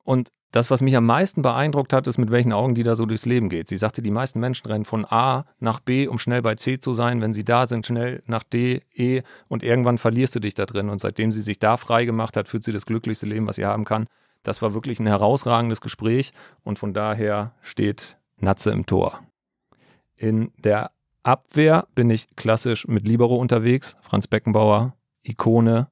[0.06, 3.06] Und das, was mich am meisten beeindruckt hat, ist, mit welchen Augen die da so
[3.06, 3.68] durchs Leben geht.
[3.68, 6.94] Sie sagte, die meisten Menschen rennen von A nach B, um schnell bei C zu
[6.94, 7.20] sein.
[7.20, 10.90] Wenn sie da sind, schnell nach D, E und irgendwann verlierst du dich da drin.
[10.90, 13.66] Und seitdem sie sich da frei gemacht hat, führt sie das glücklichste Leben, was sie
[13.66, 14.06] haben kann.
[14.44, 19.20] Das war wirklich ein herausragendes Gespräch und von daher steht Natze im Tor.
[20.14, 20.92] In der
[21.24, 23.96] Abwehr bin ich klassisch mit Libero unterwegs.
[24.02, 25.88] Franz Beckenbauer, Ikone.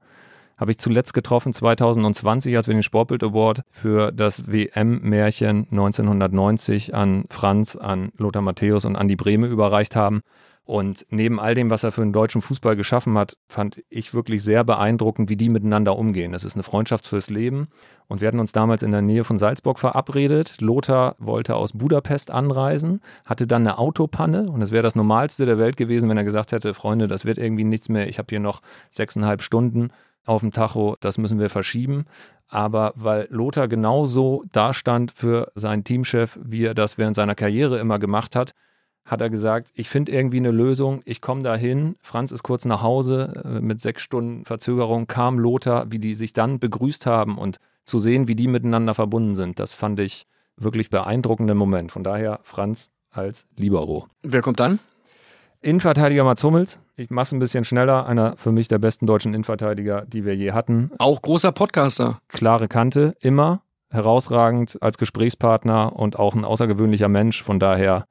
[0.56, 7.24] Habe ich zuletzt getroffen 2020, als wir den Sportbild Award für das WM-Märchen 1990 an
[7.30, 10.22] Franz, an Lothar Matthäus und Andi Brehme überreicht haben.
[10.66, 14.42] Und neben all dem, was er für den deutschen Fußball geschaffen hat, fand ich wirklich
[14.42, 16.32] sehr beeindruckend, wie die miteinander umgehen.
[16.32, 17.68] Das ist eine Freundschaft fürs Leben.
[18.08, 20.60] Und wir hatten uns damals in der Nähe von Salzburg verabredet.
[20.60, 24.50] Lothar wollte aus Budapest anreisen, hatte dann eine Autopanne.
[24.50, 27.36] Und es wäre das Normalste der Welt gewesen, wenn er gesagt hätte, Freunde, das wird
[27.36, 28.08] irgendwie nichts mehr.
[28.08, 29.90] Ich habe hier noch sechseinhalb Stunden
[30.24, 32.06] auf dem Tacho, das müssen wir verschieben.
[32.48, 37.98] Aber weil Lothar genauso dastand für seinen Teamchef, wie er das während seiner Karriere immer
[37.98, 38.54] gemacht hat,
[39.04, 41.96] hat er gesagt, ich finde irgendwie eine Lösung, ich komme da hin.
[42.00, 46.32] Franz ist kurz nach Hause, äh, mit sechs Stunden Verzögerung kam Lothar, wie die sich
[46.32, 50.88] dann begrüßt haben und zu sehen, wie die miteinander verbunden sind, das fand ich wirklich
[50.88, 51.92] beeindruckenden Moment.
[51.92, 54.06] Von daher Franz als Libero.
[54.22, 54.78] Wer kommt dann?
[55.64, 56.78] Innenverteidiger Mats Hummels.
[56.96, 58.06] Ich mache es ein bisschen schneller.
[58.06, 60.90] Einer für mich der besten deutschen Innenverteidiger, die wir je hatten.
[60.98, 62.18] Auch großer Podcaster.
[62.28, 63.62] Klare Kante, immer.
[63.90, 67.42] Herausragend als Gesprächspartner und auch ein außergewöhnlicher Mensch.
[67.42, 68.04] Von daher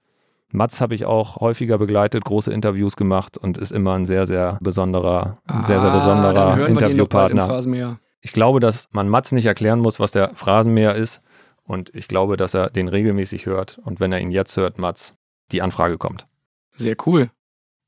[0.49, 4.57] Mats habe ich auch häufiger begleitet, große Interviews gemacht und ist immer ein sehr, sehr
[4.61, 7.97] besonderer, ah, sehr, sehr ah, besonderer Interviewpartner.
[8.21, 11.21] Ich glaube, dass man Mats nicht erklären muss, was der Phrasenmäher ist.
[11.65, 13.79] Und ich glaube, dass er den regelmäßig hört.
[13.83, 15.13] Und wenn er ihn jetzt hört, Mats,
[15.51, 16.25] die Anfrage kommt.
[16.75, 17.29] Sehr cool.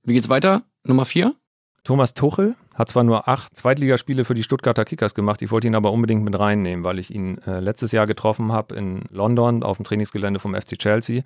[0.06, 0.63] Wie geht's weiter?
[0.84, 1.36] Nummer vier?
[1.84, 5.76] Thomas Tuchel hat zwar nur acht Zweitligaspiele für die Stuttgarter Kickers gemacht, ich wollte ihn
[5.76, 9.78] aber unbedingt mit reinnehmen, weil ich ihn äh, letztes Jahr getroffen habe in London auf
[9.78, 11.24] dem Trainingsgelände vom FC Chelsea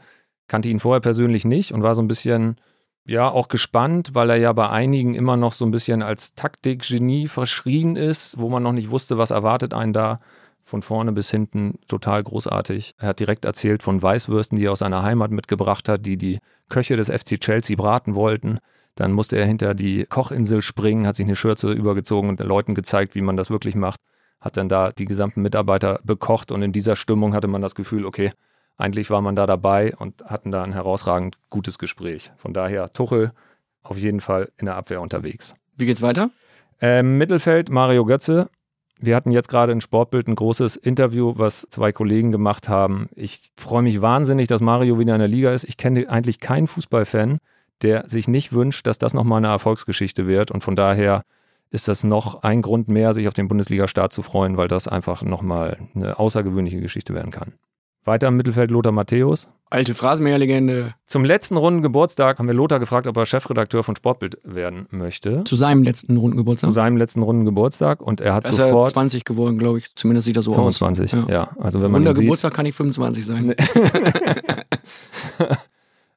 [0.50, 2.58] kannte ihn vorher persönlich nicht und war so ein bisschen,
[3.06, 7.28] ja, auch gespannt, weil er ja bei einigen immer noch so ein bisschen als Taktikgenie
[7.28, 10.20] verschrien ist, wo man noch nicht wusste, was erwartet einen da.
[10.70, 12.94] Von vorne bis hinten total großartig.
[13.00, 16.38] Er hat direkt erzählt von Weißwürsten, die er aus seiner Heimat mitgebracht hat, die die
[16.70, 18.60] Köche des FC Chelsea braten wollten.
[18.94, 22.76] Dann musste er hinter die Kochinsel springen, hat sich eine Schürze übergezogen und den Leuten
[22.76, 24.00] gezeigt, wie man das wirklich macht.
[24.40, 28.06] Hat dann da die gesamten Mitarbeiter bekocht und in dieser Stimmung hatte man das Gefühl,
[28.06, 28.32] okay,
[28.78, 32.30] eigentlich war man da dabei und hatten da ein herausragend gutes Gespräch.
[32.38, 33.32] Von daher Tuchel
[33.82, 35.56] auf jeden Fall in der Abwehr unterwegs.
[35.78, 36.30] Wie geht's weiter?
[36.80, 38.52] Ähm, Mittelfeld Mario Götze.
[39.02, 43.08] Wir hatten jetzt gerade in Sportbild ein großes Interview, was zwei Kollegen gemacht haben.
[43.16, 45.64] Ich freue mich wahnsinnig, dass Mario wieder in der Liga ist.
[45.64, 47.40] Ich kenne eigentlich keinen Fußballfan,
[47.82, 50.52] der sich nicht wünscht, dass das nochmal eine Erfolgsgeschichte wird.
[50.52, 51.24] Und von daher
[51.72, 55.22] ist das noch ein Grund mehr, sich auf den Bundesliga-Start zu freuen, weil das einfach
[55.22, 57.54] nochmal eine außergewöhnliche Geschichte werden kann.
[58.10, 59.48] Weiter im Mittelfeld Lothar Matthäus.
[59.70, 60.96] Alte Phrasenmäher-Legende.
[61.06, 65.44] Zum letzten runden Geburtstag haben wir Lothar gefragt, ob er Chefredakteur von Sportbild werden möchte.
[65.44, 66.70] Zu seinem letzten runden Geburtstag.
[66.70, 69.78] Zu seinem letzten runden Geburtstag und er hat er ist sofort ja 20 geworden, glaube
[69.78, 69.96] ich.
[69.96, 71.14] Zumindest sieht er so 25.
[71.14, 71.20] aus.
[71.30, 71.52] Ja.
[71.60, 73.56] also wenn man Runder ihn sieht, Geburtstag kann ich 25 sein.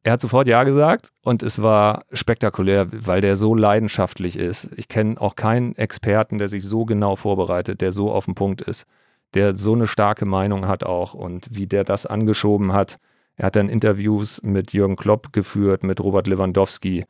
[0.05, 4.69] Er hat sofort Ja gesagt und es war spektakulär, weil der so leidenschaftlich ist.
[4.77, 8.63] Ich kenne auch keinen Experten, der sich so genau vorbereitet, der so auf dem Punkt
[8.63, 8.85] ist,
[9.35, 12.99] der so eine starke Meinung hat auch und wie der das angeschoben hat.
[13.37, 17.05] Er hat dann Interviews mit Jürgen Klopp geführt, mit Robert Lewandowski.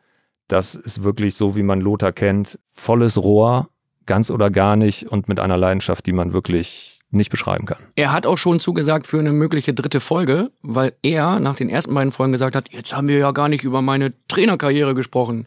[0.49, 2.59] Das ist wirklich so, wie man Lothar kennt.
[2.73, 3.69] Volles Rohr,
[4.07, 7.79] ganz oder gar nicht und mit einer Leidenschaft, die man wirklich nicht beschreiben kann.
[7.95, 11.93] Er hat auch schon zugesagt für eine mögliche dritte Folge, weil er nach den ersten
[11.93, 15.47] beiden Folgen gesagt hat, jetzt haben wir ja gar nicht über meine Trainerkarriere gesprochen.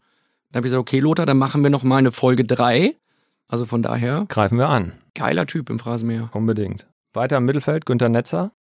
[0.52, 2.96] Dann habe ich gesagt, okay, Lothar, dann machen wir noch mal eine Folge drei.
[3.48, 4.94] Also von daher, Greifen wir an.
[5.16, 6.30] Geiler Typ im Phrasenmäher.
[6.34, 6.88] Unbedingt.
[7.14, 8.52] Weiter im Mittelfeld, Günter Netzer.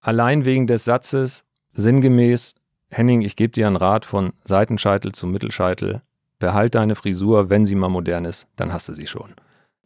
[0.00, 2.54] Allein wegen des Satzes, sinngemäß,
[2.90, 6.02] Henning, ich gebe dir einen Rat von Seitenscheitel zu Mittelscheitel.
[6.38, 9.34] Behalt deine Frisur, wenn sie mal modern ist, dann hast du sie schon.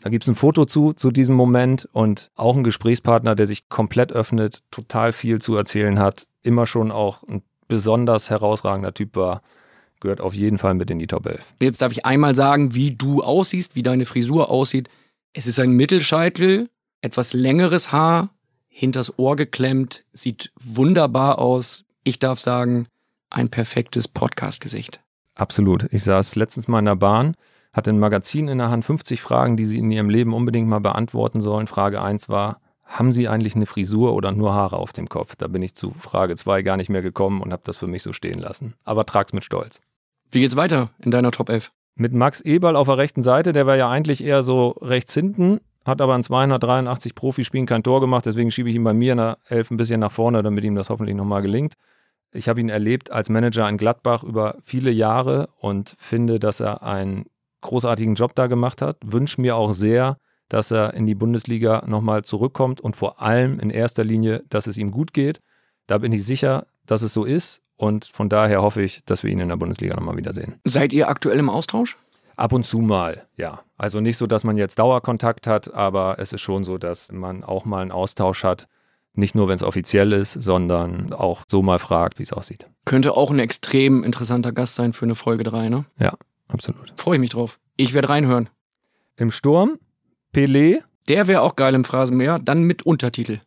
[0.03, 3.69] Da gibt es ein Foto zu, zu diesem Moment und auch ein Gesprächspartner, der sich
[3.69, 9.43] komplett öffnet, total viel zu erzählen hat, immer schon auch ein besonders herausragender Typ war,
[10.01, 11.41] gehört auf jeden Fall mit in die Top 11.
[11.61, 14.89] Jetzt darf ich einmal sagen, wie du aussiehst, wie deine Frisur aussieht.
[15.35, 18.31] Es ist ein Mittelscheitel, etwas längeres Haar,
[18.67, 21.85] hinters Ohr geklemmt, sieht wunderbar aus.
[22.03, 22.87] Ich darf sagen,
[23.31, 25.01] ein perfektes Podcast-Gesicht.
[25.35, 25.87] Absolut.
[25.93, 27.37] Ich saß letztens mal in der Bahn,
[27.73, 30.81] hatte ein Magazin in der Hand, 50 Fragen, die Sie in Ihrem Leben unbedingt mal
[30.81, 31.67] beantworten sollen.
[31.67, 35.37] Frage 1 war, haben Sie eigentlich eine Frisur oder nur Haare auf dem Kopf?
[35.37, 38.03] Da bin ich zu Frage 2 gar nicht mehr gekommen und habe das für mich
[38.03, 38.75] so stehen lassen.
[38.85, 39.81] Aber trag's mit Stolz.
[40.31, 41.71] Wie geht's weiter in deiner Top 11?
[42.01, 45.59] Mit Max Eberl auf der rechten Seite, der war ja eigentlich eher so rechts hinten,
[45.85, 49.19] hat aber in 283 Profispielen kein Tor gemacht, deswegen schiebe ich ihn bei mir in
[49.19, 51.75] der Elf ein bisschen nach vorne, damit ihm das hoffentlich nochmal gelingt.
[52.31, 56.85] Ich habe ihn erlebt als Manager in Gladbach über viele Jahre und finde, dass er
[56.85, 57.25] einen
[57.63, 58.99] großartigen Job da gemacht hat.
[59.05, 63.71] Wünsche mir auch sehr, dass er in die Bundesliga nochmal zurückkommt und vor allem in
[63.71, 65.41] erster Linie, dass es ihm gut geht.
[65.89, 69.31] Da bin ich sicher, dass es so ist und von daher hoffe ich, dass wir
[69.31, 70.57] ihn in der Bundesliga nochmal wiedersehen.
[70.65, 71.97] Seid ihr aktuell im Austausch?
[72.37, 73.61] Ab und zu mal, ja.
[73.77, 77.45] Also nicht so, dass man jetzt Dauerkontakt hat, aber es ist schon so, dass man
[77.45, 78.69] auch mal einen Austausch hat.
[79.15, 82.67] Nicht nur, wenn es offiziell ist, sondern auch so mal fragt, wie es aussieht.
[82.85, 85.85] Könnte auch ein extrem interessanter Gast sein für eine Folge 3, ne?
[85.99, 86.15] Ja,
[86.49, 86.93] absolut.
[86.97, 87.59] Freue ich mich drauf.
[87.77, 88.49] Ich werde reinhören.
[89.17, 89.79] Im Sturm,
[90.35, 90.83] Pelé.
[91.09, 93.39] Der wäre auch geil im Phrasenmäher, dann mit Untertitel.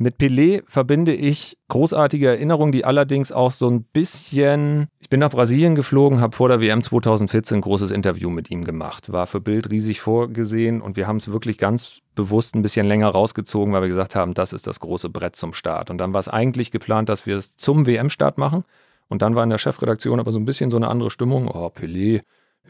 [0.00, 4.86] Mit Pelé verbinde ich großartige Erinnerungen, die allerdings auch so ein bisschen.
[5.00, 8.62] Ich bin nach Brasilien geflogen, habe vor der WM 2014 ein großes Interview mit ihm
[8.62, 9.10] gemacht.
[9.10, 13.08] War für Bild riesig vorgesehen und wir haben es wirklich ganz bewusst ein bisschen länger
[13.08, 15.90] rausgezogen, weil wir gesagt haben, das ist das große Brett zum Start.
[15.90, 18.62] Und dann war es eigentlich geplant, dass wir es zum WM-Start machen.
[19.08, 21.48] Und dann war in der Chefredaktion aber so ein bisschen so eine andere Stimmung.
[21.48, 22.20] Oh, Pelé,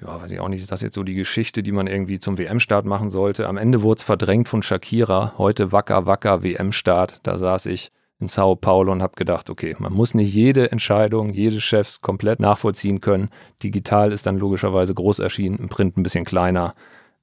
[0.00, 2.38] ja, weiß ich auch nicht, ist das jetzt so die Geschichte, die man irgendwie zum
[2.38, 3.48] WM-Start machen sollte?
[3.48, 5.34] Am Ende wurde es verdrängt von Shakira.
[5.38, 7.20] Heute wacker, wacker WM-Start.
[7.24, 11.30] Da saß ich in Sao Paulo und habe gedacht, okay, man muss nicht jede Entscheidung,
[11.30, 13.30] jede Chefs komplett nachvollziehen können.
[13.62, 16.74] Digital ist dann logischerweise groß erschienen, im Print ein bisschen kleiner.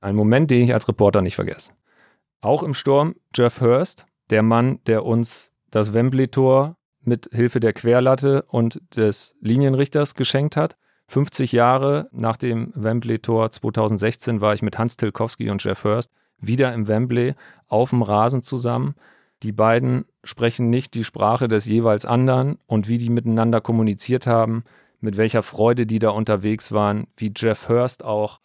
[0.01, 1.71] Ein Moment, den ich als Reporter nicht vergesse.
[2.41, 8.43] Auch im Sturm Jeff Hurst, der Mann, der uns das Wembley-Tor mit Hilfe der Querlatte
[8.49, 10.77] und des Linienrichters geschenkt hat.
[11.07, 16.73] 50 Jahre nach dem Wembley-Tor 2016 war ich mit Hans Tilkowski und Jeff Hurst wieder
[16.73, 17.35] im Wembley
[17.67, 18.95] auf dem Rasen zusammen.
[19.43, 24.63] Die beiden sprechen nicht die Sprache des jeweils anderen und wie die miteinander kommuniziert haben,
[24.99, 28.39] mit welcher Freude die da unterwegs waren, wie Jeff Hurst auch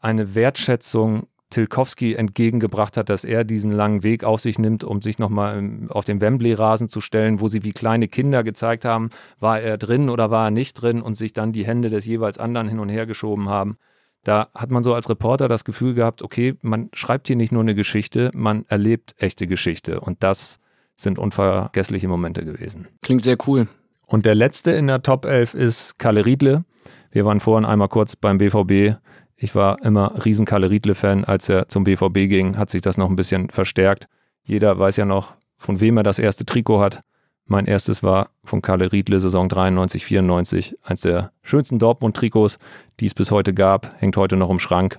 [0.00, 5.18] eine Wertschätzung Tilkowski entgegengebracht hat, dass er diesen langen Weg auf sich nimmt, um sich
[5.18, 9.78] nochmal auf den Wembley-Rasen zu stellen, wo sie wie kleine Kinder gezeigt haben, war er
[9.78, 12.80] drin oder war er nicht drin und sich dann die Hände des jeweils anderen hin
[12.80, 13.76] und her geschoben haben.
[14.24, 17.62] Da hat man so als Reporter das Gefühl gehabt, okay, man schreibt hier nicht nur
[17.62, 20.00] eine Geschichte, man erlebt echte Geschichte.
[20.00, 20.60] Und das
[20.96, 22.88] sind unvergessliche Momente gewesen.
[23.02, 23.68] Klingt sehr cool.
[24.06, 26.64] Und der letzte in der Top 11 ist Kalle Riedle.
[27.10, 28.96] Wir waren vorhin einmal kurz beim BVB
[29.42, 31.24] ich war immer riesen Kalle Riedle-Fan.
[31.24, 34.06] Als er zum BVB ging, hat sich das noch ein bisschen verstärkt.
[34.44, 37.00] Jeder weiß ja noch, von wem er das erste Trikot hat.
[37.46, 40.76] Mein erstes war von Kalle Riedle, Saison 93, 94.
[40.84, 42.58] Eins der schönsten Dortmund-Trikots,
[43.00, 44.96] die es bis heute gab, hängt heute noch im Schrank.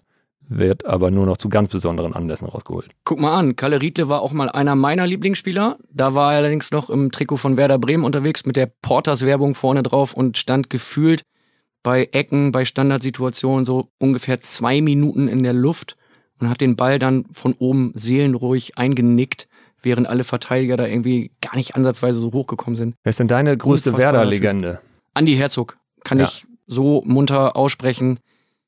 [0.49, 2.89] wird aber nur noch zu ganz besonderen Anlässen rausgeholt.
[3.05, 5.77] Guck mal an, Kalle Riedle war auch mal einer meiner Lieblingsspieler.
[5.89, 9.83] Da war er allerdings noch im Trikot von Werder Bremen unterwegs mit der Porters-Werbung vorne
[9.83, 11.23] drauf und stand gefühlt
[11.83, 15.97] bei Ecken, bei Standardsituationen so ungefähr zwei Minuten in der Luft
[16.39, 19.47] und hat den Ball dann von oben seelenruhig eingenickt,
[19.81, 22.95] während alle Verteidiger da irgendwie gar nicht ansatzweise so hochgekommen sind.
[23.03, 24.81] Wer ist denn deine größte Werder-Legende?
[25.13, 26.25] Andi Herzog, kann ja.
[26.25, 28.19] ich so munter aussprechen.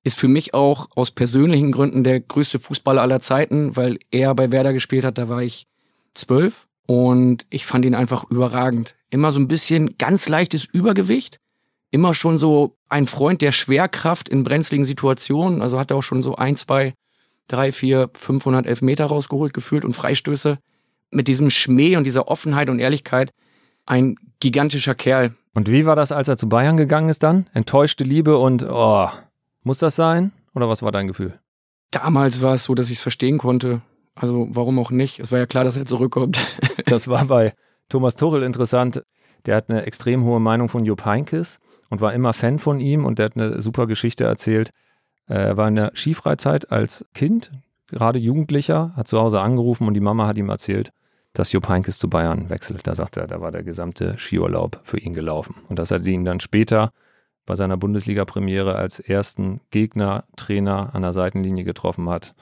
[0.03, 4.51] Ist für mich auch aus persönlichen Gründen der größte Fußballer aller Zeiten, weil er bei
[4.51, 5.65] Werder gespielt hat, da war ich
[6.13, 8.95] zwölf und ich fand ihn einfach überragend.
[9.09, 11.39] Immer so ein bisschen ganz leichtes Übergewicht,
[11.91, 15.61] immer schon so ein Freund der Schwerkraft in brenzligen Situationen.
[15.61, 16.93] Also hat er auch schon so ein, zwei,
[17.47, 20.57] drei, vier, 500 Elfmeter rausgeholt gefühlt und Freistöße.
[21.11, 23.31] Mit diesem Schmäh und dieser Offenheit und Ehrlichkeit
[23.85, 25.35] ein gigantischer Kerl.
[25.53, 27.47] Und wie war das, als er zu Bayern gegangen ist dann?
[27.53, 29.09] Enttäuschte Liebe und, oh,
[29.63, 30.31] muss das sein?
[30.53, 31.39] Oder was war dein Gefühl?
[31.91, 33.81] Damals war es so, dass ich es verstehen konnte.
[34.15, 35.19] Also warum auch nicht?
[35.19, 36.39] Es war ja klar, dass er zurückkommt.
[36.85, 37.53] das war bei
[37.89, 39.03] Thomas Tuchel interessant.
[39.45, 41.57] Der hat eine extrem hohe Meinung von Jupp Heynckes
[41.89, 44.71] und war immer Fan von ihm und der hat eine super Geschichte erzählt.
[45.27, 47.51] Er war in der Skifreizeit als Kind,
[47.87, 50.91] gerade Jugendlicher, hat zu Hause angerufen und die Mama hat ihm erzählt,
[51.33, 52.87] dass Jupp Heynckes zu Bayern wechselt.
[52.87, 55.55] Da sagt er, da war der gesamte Skiurlaub für ihn gelaufen.
[55.67, 56.91] Und dass er ihn dann später
[57.45, 62.35] bei seiner Bundesliga-Premiere als ersten Gegner, Trainer an der Seitenlinie getroffen hat,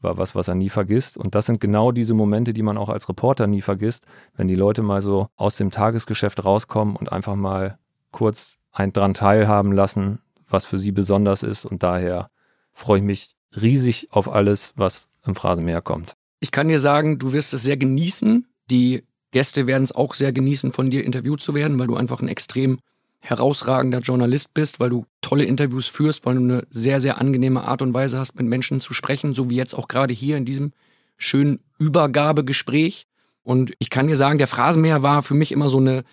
[0.00, 1.18] war was, was er nie vergisst.
[1.18, 4.54] Und das sind genau diese Momente, die man auch als Reporter nie vergisst, wenn die
[4.54, 7.78] Leute mal so aus dem Tagesgeschäft rauskommen und einfach mal
[8.10, 11.64] kurz ein dran teilhaben lassen, was für sie besonders ist.
[11.64, 12.30] Und daher
[12.72, 16.14] freue ich mich riesig auf alles, was im Phrasenmeer kommt.
[16.40, 18.46] Ich kann dir sagen, du wirst es sehr genießen.
[18.70, 19.02] Die
[19.32, 22.28] Gäste werden es auch sehr genießen, von dir interviewt zu werden, weil du einfach ein
[22.28, 22.78] extrem
[23.20, 27.82] herausragender Journalist bist, weil du tolle Interviews führst, weil du eine sehr, sehr angenehme Art
[27.82, 30.72] und Weise hast, mit Menschen zu sprechen, so wie jetzt auch gerade hier in diesem
[31.18, 33.06] schönen Übergabegespräch.
[33.42, 36.04] Und ich kann dir sagen, der Phrasenmäher war für mich immer so eine,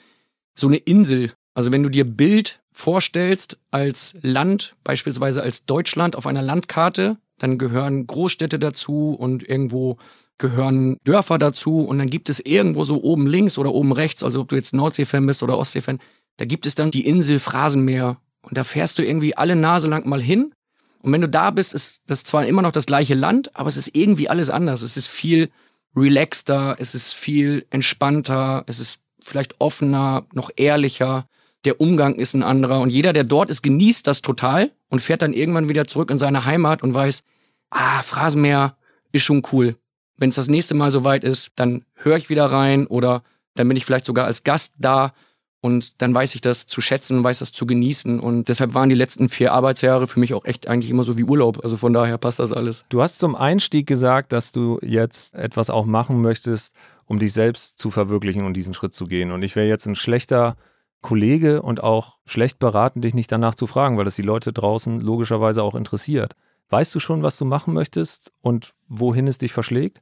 [0.54, 1.32] so eine Insel.
[1.58, 7.58] Also wenn du dir Bild vorstellst als Land, beispielsweise als Deutschland auf einer Landkarte, dann
[7.58, 9.98] gehören Großstädte dazu und irgendwo
[10.38, 14.41] gehören Dörfer dazu und dann gibt es irgendwo so oben links oder oben rechts, also
[14.41, 15.98] ob du jetzt Nordsee-Fan bist oder Ostsee-Fan,
[16.38, 20.08] da gibt es dann die Insel Phrasenmeer und da fährst du irgendwie alle Nase lang
[20.08, 20.54] mal hin
[21.02, 23.78] und wenn du da bist, ist das zwar immer noch das gleiche Land, aber es
[23.78, 24.84] ist irgendwie alles anders.
[24.84, 25.50] Es ist viel
[25.96, 31.26] relaxter, es ist viel entspannter, es ist vielleicht offener, noch ehrlicher
[31.67, 35.21] der Umgang ist ein anderer und jeder, der dort ist, genießt das total und fährt
[35.21, 37.23] dann irgendwann wieder zurück in seine Heimat und weiß,
[37.71, 38.77] ah, Phrasenmeer
[39.12, 39.75] ist schon cool.
[40.15, 43.21] Wenn es das nächste Mal soweit ist, dann höre ich wieder rein oder
[43.56, 45.13] dann bin ich vielleicht sogar als Gast da
[45.60, 48.21] und dann weiß ich das zu schätzen weiß das zu genießen.
[48.21, 51.25] Und deshalb waren die letzten vier Arbeitsjahre für mich auch echt eigentlich immer so wie
[51.25, 51.65] Urlaub.
[51.65, 52.86] Also von daher passt das alles.
[52.88, 56.73] Du hast zum Einstieg gesagt, dass du jetzt etwas auch machen möchtest,
[57.08, 59.32] um dich selbst zu verwirklichen und diesen Schritt zu gehen.
[59.32, 60.56] Und ich wäre jetzt ein schlechter
[61.01, 64.99] Kollege und auch schlecht beraten, dich nicht danach zu fragen, weil das die Leute draußen
[64.99, 66.36] logischerweise auch interessiert.
[66.69, 70.01] Weißt du schon, was du machen möchtest und wohin es dich verschlägt?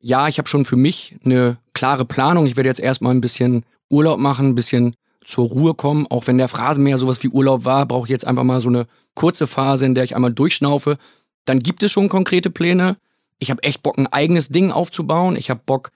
[0.00, 2.46] Ja, ich habe schon für mich eine klare Planung.
[2.46, 6.06] Ich werde jetzt erstmal ein bisschen Urlaub machen, ein bisschen zur Ruhe kommen.
[6.08, 8.86] Auch wenn der Phrasenmäher sowas wie Urlaub war, brauche ich jetzt einfach mal so eine
[9.14, 10.96] kurze Phase, in der ich einmal durchschnaufe.
[11.44, 12.96] Dann gibt es schon konkrete Pläne.
[13.38, 15.36] Ich habe echt Bock, ein eigenes Ding aufzubauen.
[15.36, 15.90] Ich habe Bock,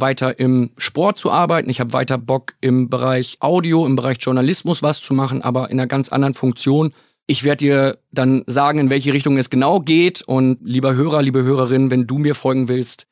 [0.00, 1.70] weiter im Sport zu arbeiten.
[1.70, 5.78] Ich habe weiter Bock im Bereich Audio, im Bereich Journalismus was zu machen, aber in
[5.78, 6.92] einer ganz anderen Funktion.
[7.26, 10.22] Ich werde dir dann sagen, in welche Richtung es genau geht.
[10.22, 13.06] Und lieber Hörer, liebe Hörerin, wenn du mir folgen willst,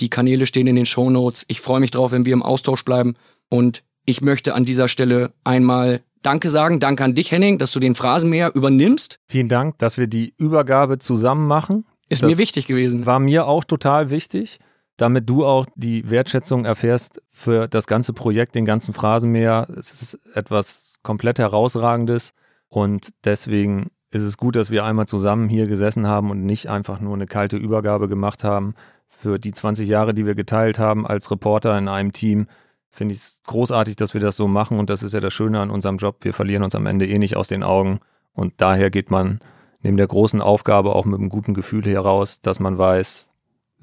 [0.00, 1.44] die Kanäle stehen in den Show Notes.
[1.48, 3.14] Ich freue mich drauf, wenn wir im Austausch bleiben.
[3.48, 6.80] Und ich möchte an dieser Stelle einmal Danke sagen.
[6.80, 9.18] Danke an dich, Henning, dass du den Phrasenmäher übernimmst.
[9.28, 11.84] Vielen Dank, dass wir die Übergabe zusammen machen.
[12.08, 13.06] Ist das mir wichtig gewesen.
[13.06, 14.58] War mir auch total wichtig
[15.02, 19.66] damit du auch die Wertschätzung erfährst für das ganze Projekt, den ganzen Phrasenmäher.
[19.76, 22.34] Es ist etwas komplett herausragendes
[22.68, 27.00] und deswegen ist es gut, dass wir einmal zusammen hier gesessen haben und nicht einfach
[27.00, 28.74] nur eine kalte Übergabe gemacht haben.
[29.08, 32.46] Für die 20 Jahre, die wir geteilt haben als Reporter in einem Team,
[32.92, 35.58] finde ich es großartig, dass wir das so machen und das ist ja das Schöne
[35.58, 36.18] an unserem Job.
[36.20, 37.98] Wir verlieren uns am Ende eh nicht aus den Augen
[38.34, 39.40] und daher geht man
[39.80, 43.31] neben der großen Aufgabe auch mit einem guten Gefühl heraus, dass man weiß,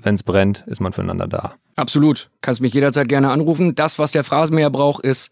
[0.02, 1.56] wenn es brennt, ist man füreinander da.
[1.76, 2.30] Absolut.
[2.42, 3.76] Kannst mich jederzeit gerne anrufen.
[3.76, 5.32] Das, was der Phrasenmäher braucht, ist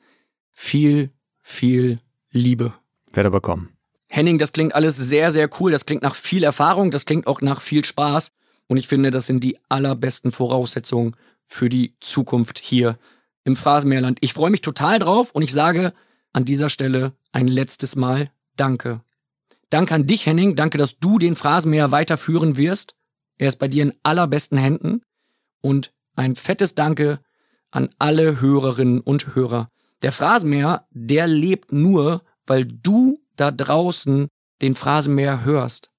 [0.54, 2.00] viel, viel
[2.32, 2.74] Liebe.
[3.12, 3.70] Werde bekommen.
[4.08, 5.72] Henning, das klingt alles sehr, sehr cool.
[5.72, 6.92] Das klingt nach viel Erfahrung.
[6.92, 8.32] Das klingt auch nach viel Spaß.
[8.68, 11.16] Und ich finde, das sind die allerbesten Voraussetzungen
[11.46, 12.98] für die Zukunft hier
[13.44, 14.20] im Phrasenmeerland.
[14.22, 15.94] Ich freue mich total drauf und ich sage
[16.34, 19.02] an dieser Stelle ein letztes Mal Danke.
[19.70, 20.56] Danke an dich, Henning.
[20.56, 22.96] Danke, dass du den Phrasenmäher weiterführen wirst.
[23.38, 25.02] Er ist bei dir in allerbesten Händen.
[25.62, 27.20] Und ein fettes Danke
[27.72, 29.70] an alle Hörerinnen und Hörer.
[30.02, 34.28] Der Phrasenmäher, der lebt nur, weil du da draußen
[34.62, 35.92] den Phrasenmäher hörst.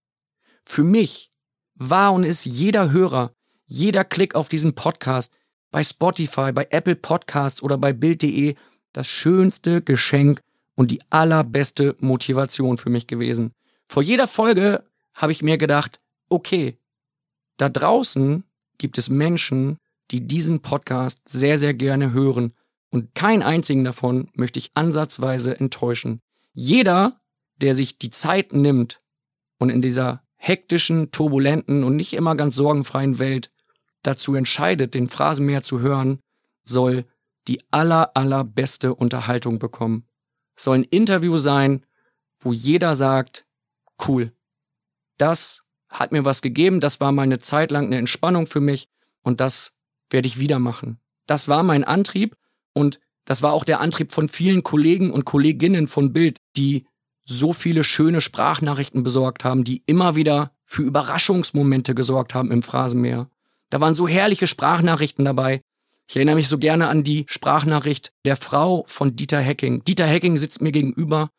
[0.64, 1.30] Für mich
[1.74, 3.32] war und ist jeder Hörer,
[3.66, 5.32] jeder Klick auf diesen Podcast
[5.70, 8.54] bei Spotify, bei Apple Podcasts oder bei Bild.de
[8.92, 10.42] das schönste Geschenk
[10.74, 13.52] und die allerbeste Motivation für mich gewesen.
[13.86, 14.84] Vor jeder Folge
[15.14, 16.78] habe ich mir gedacht, okay,
[17.58, 18.44] da draußen
[18.78, 19.78] gibt es Menschen,
[20.10, 22.54] die diesen Podcast sehr, sehr gerne hören
[22.90, 26.20] und keinen einzigen davon möchte ich ansatzweise enttäuschen.
[26.54, 27.20] Jeder,
[27.56, 29.02] der sich die Zeit nimmt
[29.58, 33.50] und in dieser hektischen, turbulenten und nicht immer ganz sorgenfreien Welt
[34.02, 36.20] dazu entscheidet, den Phrasenmäher zu hören,
[36.64, 37.04] soll
[37.48, 40.06] die aller, allerbeste Unterhaltung bekommen.
[40.56, 41.84] Es soll ein Interview sein,
[42.40, 43.46] wo jeder sagt,
[44.06, 44.32] cool,
[45.18, 48.88] das hat mir was gegeben, das war meine Zeit lang eine Entspannung für mich
[49.22, 49.72] und das
[50.10, 50.98] werde ich wieder machen.
[51.26, 52.36] Das war mein Antrieb
[52.72, 56.86] und das war auch der Antrieb von vielen Kollegen und Kolleginnen von Bild, die
[57.24, 63.28] so viele schöne Sprachnachrichten besorgt haben, die immer wieder für Überraschungsmomente gesorgt haben im Phrasenmeer.
[63.68, 65.60] Da waren so herrliche Sprachnachrichten dabei.
[66.06, 69.84] Ich erinnere mich so gerne an die Sprachnachricht der Frau von Dieter Hecking.
[69.84, 71.30] Dieter Hecking sitzt mir gegenüber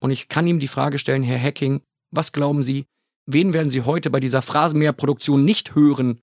[0.00, 1.80] und ich kann ihm die Frage stellen, Herr Hecking,
[2.10, 2.86] was glauben Sie,
[3.26, 6.20] wen werden Sie heute bei dieser Phrasenmäher-Produktion nicht hören?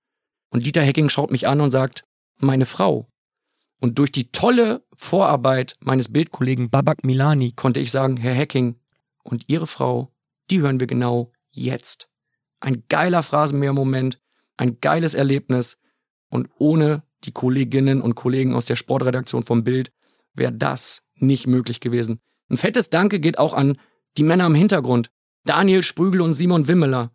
[0.49, 2.03] Und Dieter Hecking schaut mich an und sagt,
[2.37, 3.07] meine Frau.
[3.79, 8.75] Und durch die tolle Vorarbeit meines Bildkollegen Babak Milani konnte ich sagen, Herr Hecking
[9.23, 10.13] und Ihre Frau,
[10.49, 12.07] die hören wir genau jetzt.
[12.59, 14.19] Ein geiler Phrasenmäher-Moment,
[14.57, 15.77] ein geiles Erlebnis
[16.29, 19.91] und ohne die Kolleginnen und Kollegen aus der Sportredaktion vom Bild
[20.33, 22.19] wäre das nicht möglich gewesen.
[22.49, 23.77] Ein fettes Danke geht auch an
[24.17, 25.09] die Männer im Hintergrund.
[25.45, 27.11] Daniel Sprügel und Simon Wimmeler.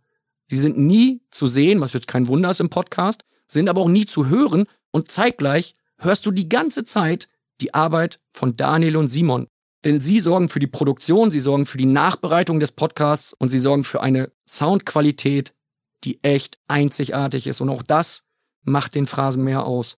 [0.48, 3.88] Sie sind nie zu sehen, was jetzt kein Wunder ist im Podcast, sind aber auch
[3.88, 7.28] nie zu hören und zeitgleich hörst du die ganze Zeit
[7.60, 9.48] die Arbeit von Daniel und Simon.
[9.84, 13.58] Denn sie sorgen für die Produktion, sie sorgen für die Nachbereitung des Podcasts und sie
[13.58, 15.54] sorgen für eine Soundqualität,
[16.04, 17.60] die echt einzigartig ist.
[17.60, 18.24] Und auch das
[18.62, 19.96] macht den Phrasenmäher aus.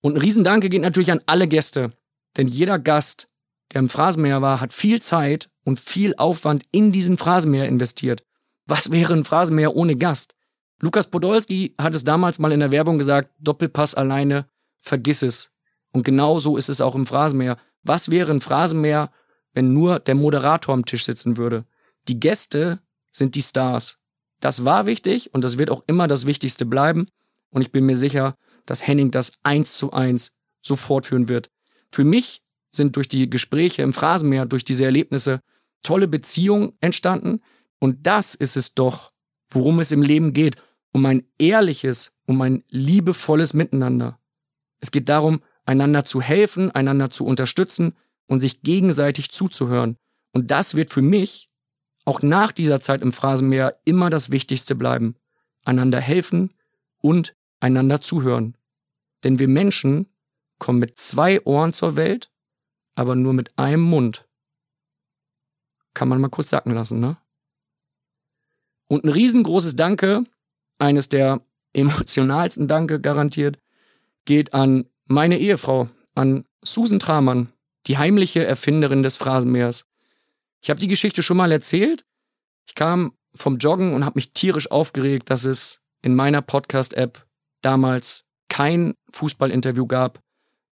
[0.00, 1.92] Und ein Riesendanke geht natürlich an alle Gäste.
[2.36, 3.28] Denn jeder Gast,
[3.72, 8.24] der im Phrasenmäher war, hat viel Zeit und viel Aufwand in diesen Phrasenmäher investiert.
[8.66, 10.34] Was wäre ein Phrasenmäher ohne Gast?
[10.80, 14.46] Lukas Podolski hat es damals mal in der Werbung gesagt, Doppelpass alleine,
[14.78, 15.50] vergiss es.
[15.92, 17.56] Und genau so ist es auch im Phrasenmäher.
[17.82, 19.12] Was wäre ein Phrasenmäher,
[19.52, 21.64] wenn nur der Moderator am Tisch sitzen würde?
[22.08, 22.80] Die Gäste
[23.12, 23.98] sind die Stars.
[24.40, 27.06] Das war wichtig und das wird auch immer das Wichtigste bleiben.
[27.50, 28.36] Und ich bin mir sicher,
[28.66, 30.32] dass Henning das eins zu eins
[30.62, 31.50] so fortführen wird.
[31.92, 32.42] Für mich
[32.72, 35.40] sind durch die Gespräche im Phrasenmeer, durch diese Erlebnisse
[35.82, 37.40] tolle Beziehungen entstanden.
[37.78, 39.10] Und das ist es doch,
[39.50, 40.56] worum es im Leben geht.
[40.92, 44.18] Um ein ehrliches, um ein liebevolles Miteinander.
[44.80, 47.94] Es geht darum, einander zu helfen, einander zu unterstützen
[48.26, 49.96] und sich gegenseitig zuzuhören.
[50.32, 51.50] Und das wird für mich
[52.04, 55.16] auch nach dieser Zeit im Phrasenmeer immer das Wichtigste bleiben.
[55.64, 56.52] Einander helfen
[56.98, 58.56] und einander zuhören.
[59.22, 60.08] Denn wir Menschen
[60.58, 62.30] kommen mit zwei Ohren zur Welt,
[62.94, 64.26] aber nur mit einem Mund.
[65.94, 67.16] Kann man mal kurz sacken lassen, ne?
[68.88, 70.24] Und ein riesengroßes Danke,
[70.78, 71.40] eines der
[71.72, 73.58] emotionalsten Danke garantiert,
[74.24, 77.52] geht an meine Ehefrau, an Susan Tramann,
[77.86, 79.86] die heimliche Erfinderin des Phrasenmeers.
[80.62, 82.04] Ich habe die Geschichte schon mal erzählt.
[82.66, 87.26] Ich kam vom Joggen und habe mich tierisch aufgeregt, dass es in meiner Podcast-App
[87.62, 90.20] damals kein Fußballinterview gab,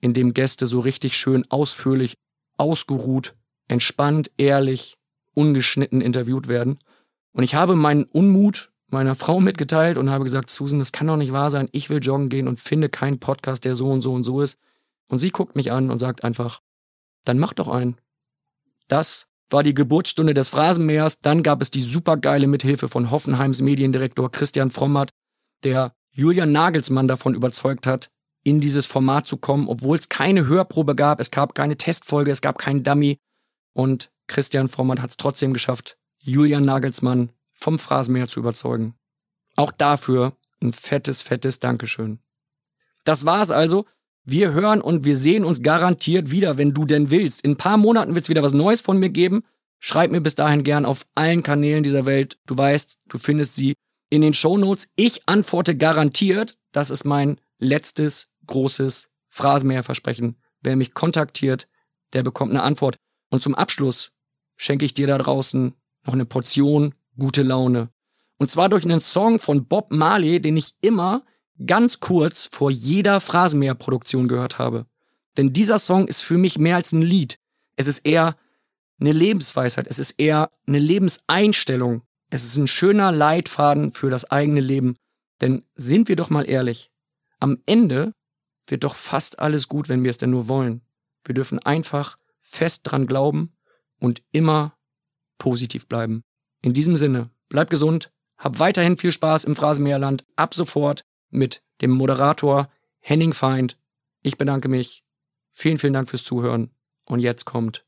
[0.01, 2.17] in dem Gäste so richtig schön ausführlich,
[2.57, 3.35] ausgeruht,
[3.67, 4.96] entspannt, ehrlich,
[5.37, 6.79] ungeschnitten interviewt werden.
[7.31, 11.17] Und ich habe meinen Unmut meiner Frau mitgeteilt und habe gesagt, Susan, das kann doch
[11.17, 11.69] nicht wahr sein.
[11.71, 14.57] Ich will joggen gehen und finde keinen Podcast, der so und so und so ist.
[15.07, 16.61] Und sie guckt mich an und sagt einfach,
[17.23, 17.97] dann mach doch einen.
[18.87, 21.19] Das war die Geburtsstunde des Phrasenmähers.
[21.19, 25.11] Dann gab es die supergeile Mithilfe von Hoffenheims Mediendirektor Christian Frommert,
[25.63, 28.09] der Julian Nagelsmann davon überzeugt hat,
[28.43, 32.41] in dieses Format zu kommen, obwohl es keine Hörprobe gab, es gab keine Testfolge, es
[32.41, 33.19] gab keinen Dummy.
[33.73, 38.95] Und Christian Frommert hat es trotzdem geschafft, Julian Nagelsmann vom Phrasenmäher zu überzeugen.
[39.55, 42.19] Auch dafür ein fettes, fettes Dankeschön.
[43.03, 43.85] Das war's also.
[44.23, 47.41] Wir hören und wir sehen uns garantiert wieder, wenn du denn willst.
[47.43, 49.43] In ein paar Monaten wird's wieder was Neues von mir geben.
[49.79, 52.37] Schreib mir bis dahin gern auf allen Kanälen dieser Welt.
[52.45, 53.75] Du weißt, du findest sie
[54.09, 54.89] in den Shownotes.
[54.97, 56.57] Ich antworte garantiert.
[56.73, 60.35] Das ist mein letztes großes Phrasenmäherversprechen.
[60.61, 61.67] Wer mich kontaktiert,
[62.13, 62.97] der bekommt eine Antwort.
[63.29, 64.11] Und zum Abschluss
[64.57, 65.73] schenke ich dir da draußen
[66.05, 67.89] noch eine Portion gute Laune.
[68.37, 71.23] Und zwar durch einen Song von Bob Marley, den ich immer
[71.65, 74.85] ganz kurz vor jeder Phrasenmäher-Produktion gehört habe.
[75.37, 77.39] Denn dieser Song ist für mich mehr als ein Lied.
[77.75, 78.35] Es ist eher
[78.99, 79.87] eine Lebensweisheit.
[79.87, 82.01] Es ist eher eine Lebenseinstellung.
[82.29, 84.97] Es ist ein schöner Leitfaden für das eigene Leben.
[85.41, 86.91] Denn sind wir doch mal ehrlich,
[87.39, 88.13] am Ende
[88.67, 90.81] wird doch fast alles gut, wenn wir es denn nur wollen.
[91.23, 93.56] Wir dürfen einfach fest dran glauben
[93.99, 94.77] und immer
[95.37, 96.23] positiv bleiben.
[96.61, 100.25] In diesem Sinne, bleib gesund, hab weiterhin viel Spaß im Phrasenmeerland.
[100.35, 102.69] Ab sofort mit dem Moderator
[102.99, 103.77] Henning Feind.
[104.21, 105.03] Ich bedanke mich.
[105.53, 106.71] Vielen, vielen Dank fürs Zuhören.
[107.05, 107.85] Und jetzt kommt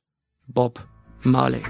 [0.48, 0.88] Bob
[1.24, 1.62] Marley.